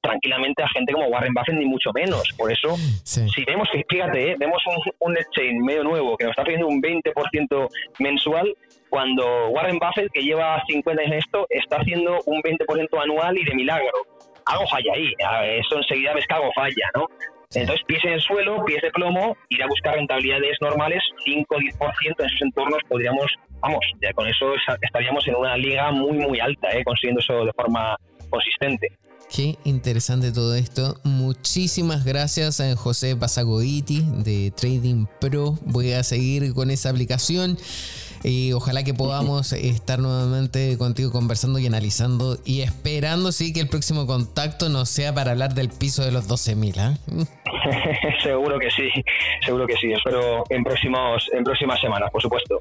[0.00, 2.28] tranquilamente a gente como Warren Buffett, ni mucho menos.
[2.38, 6.44] Por eso, si vemos, fíjate, eh, vemos un, un exchange medio nuevo que nos está
[6.44, 7.68] pidiendo un 20%
[7.98, 8.54] mensual,
[8.88, 13.44] cuando Warren Buffett, que lleva 50 años en esto, está haciendo un 20% anual y
[13.44, 13.90] de milagro.
[14.46, 15.12] Algo falla ahí,
[15.58, 17.08] eso enseguida ves que algo falla, ¿no?
[17.54, 21.58] Entonces, pies en el suelo, pies de plomo, ir a buscar rentabilidades normales, 5 o
[21.58, 23.26] 10% en esos entornos podríamos,
[23.60, 26.82] vamos, ya con eso estaríamos en una liga muy, muy alta, ¿eh?
[26.84, 27.96] consiguiendo eso de forma
[28.30, 28.88] consistente.
[29.30, 30.96] Qué interesante todo esto.
[31.02, 35.58] Muchísimas gracias a José Basagoiti de Trading Pro.
[35.64, 37.58] Voy a seguir con esa aplicación.
[38.22, 43.68] y ojalá que podamos estar nuevamente contigo conversando y analizando y esperando sí que el
[43.68, 46.78] próximo contacto no sea para hablar del piso de los 12.000.
[46.78, 46.98] ¿ah?
[48.22, 48.88] seguro que sí,
[49.44, 49.92] seguro que sí.
[49.92, 52.60] Espero en, próximos, en próximas semanas, por supuesto.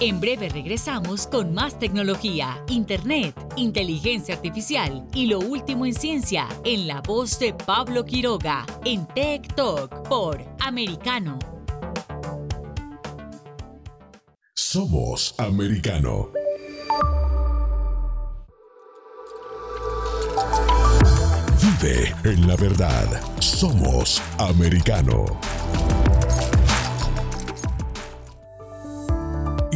[0.00, 6.86] En breve regresamos con más tecnología, internet, inteligencia artificial y lo último en ciencia en
[6.86, 11.38] la voz de Pablo Quiroga en Tech Talk por Americano.
[14.54, 16.30] Somos Americano.
[21.60, 23.20] Vive en la verdad.
[23.40, 25.24] Somos Americano.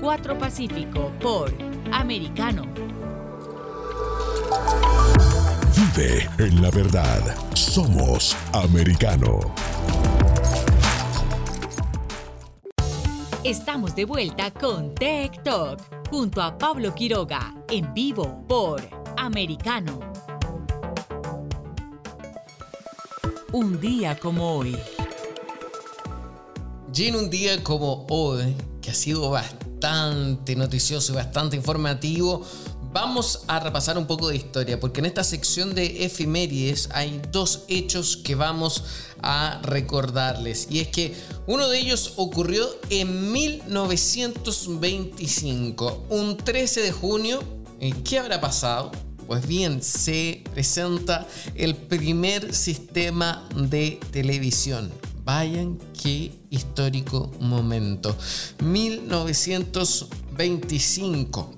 [0.00, 1.52] 4 Pacífico por
[1.90, 2.64] Americano.
[5.74, 7.20] Vive en la verdad.
[7.54, 9.40] Somos Americano.
[13.42, 15.80] Estamos de vuelta con Tech Talk
[16.10, 18.82] junto a Pablo Quiroga en vivo por
[19.16, 20.00] Americano.
[23.52, 24.76] Un día como hoy.
[26.94, 32.42] Y en un día como hoy, que ha sido bastante bastante noticioso y bastante informativo,
[32.92, 37.64] vamos a repasar un poco de historia, porque en esta sección de efemérides hay dos
[37.68, 38.84] hechos que vamos
[39.22, 40.68] a recordarles.
[40.70, 41.14] Y es que
[41.46, 47.42] uno de ellos ocurrió en 1925, un 13 de junio.
[48.02, 48.90] ¿Qué habrá pasado?
[49.26, 54.90] Pues bien, se presenta el primer sistema de televisión.
[55.24, 58.16] Vayan, qué histórico momento.
[58.64, 61.52] 1925.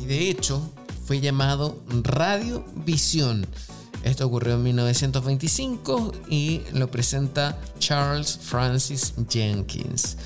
[0.00, 0.62] Y de hecho
[1.04, 3.46] fue llamado Radiovisión.
[4.04, 10.16] Esto ocurrió en 1925 y lo presenta Charles Francis Jenkins.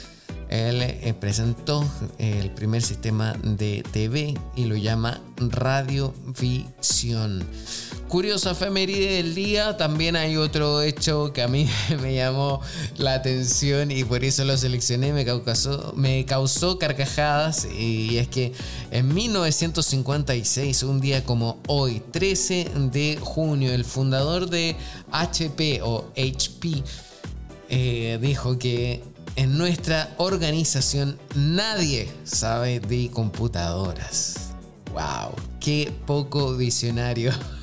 [0.48, 1.84] Él eh, presentó
[2.18, 7.42] el primer sistema de TV y lo llama Radiovisión.
[8.12, 11.66] Curiosa efeméride del día, también hay otro hecho que a mí
[12.02, 12.60] me llamó
[12.98, 18.52] la atención y por eso lo seleccioné, me causó, me causó carcajadas y es que
[18.90, 24.76] en 1956, un día como hoy, 13 de junio, el fundador de
[25.10, 26.84] HP o HP
[27.70, 29.02] eh, dijo que
[29.36, 34.50] en nuestra organización nadie sabe de computadoras.
[34.92, 35.34] ¡Wow!
[35.60, 37.32] ¡Qué poco visionario!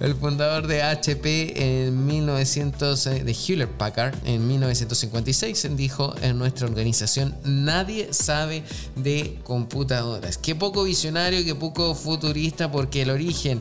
[0.00, 6.66] el fundador de HP en 1900, eh, de Hewlett Packard en 1956 dijo en nuestra
[6.66, 8.62] organización nadie sabe
[8.96, 10.38] de computadoras.
[10.38, 13.60] Qué poco visionario, qué poco futurista porque el origen,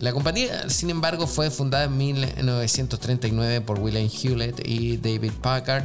[0.00, 5.84] la compañía sin embargo fue fundada en 1939 por William Hewlett y David Packard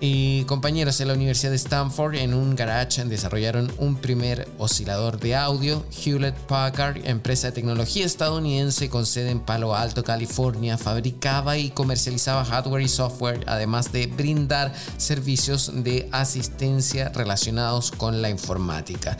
[0.00, 5.34] y compañeros en la Universidad de Stanford en un garage desarrollaron un primer oscilador de
[5.34, 5.84] audio.
[6.04, 12.44] Hewlett Packard, empresa de tecnología estadounidense con sede en Palo Alto, California, fabricaba y comercializaba
[12.44, 19.16] hardware y software, además de brindar servicios de asistencia relacionados con la informática.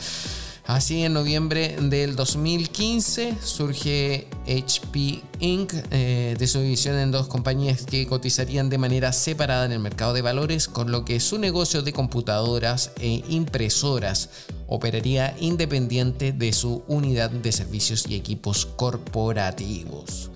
[0.66, 5.72] Así, en noviembre del 2015 surge HP Inc.
[5.92, 10.12] Eh, de su división en dos compañías que cotizarían de manera separada en el mercado
[10.12, 14.28] de valores, con lo que su negocio de computadoras e impresoras
[14.66, 20.32] operaría independiente de su unidad de servicios y equipos corporativos.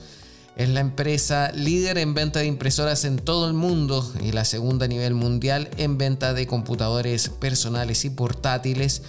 [0.54, 4.84] Es la empresa líder en venta de impresoras en todo el mundo y la segunda
[4.84, 9.02] a nivel mundial en venta de computadores personales y portátiles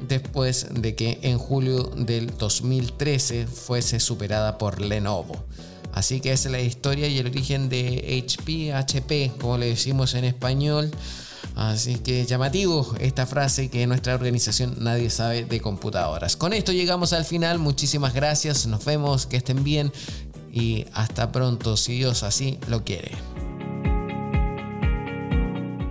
[0.00, 5.44] después de que en julio del 2013 fuese superada por Lenovo.
[5.92, 10.14] Así que esa es la historia y el origen de HP, HP, como le decimos
[10.14, 10.90] en español.
[11.54, 16.36] Así que llamativo esta frase que en nuestra organización nadie sabe de computadoras.
[16.36, 17.58] Con esto llegamos al final.
[17.58, 18.66] Muchísimas gracias.
[18.66, 19.26] Nos vemos.
[19.26, 19.90] Que estén bien.
[20.52, 23.12] Y hasta pronto si Dios así lo quiere.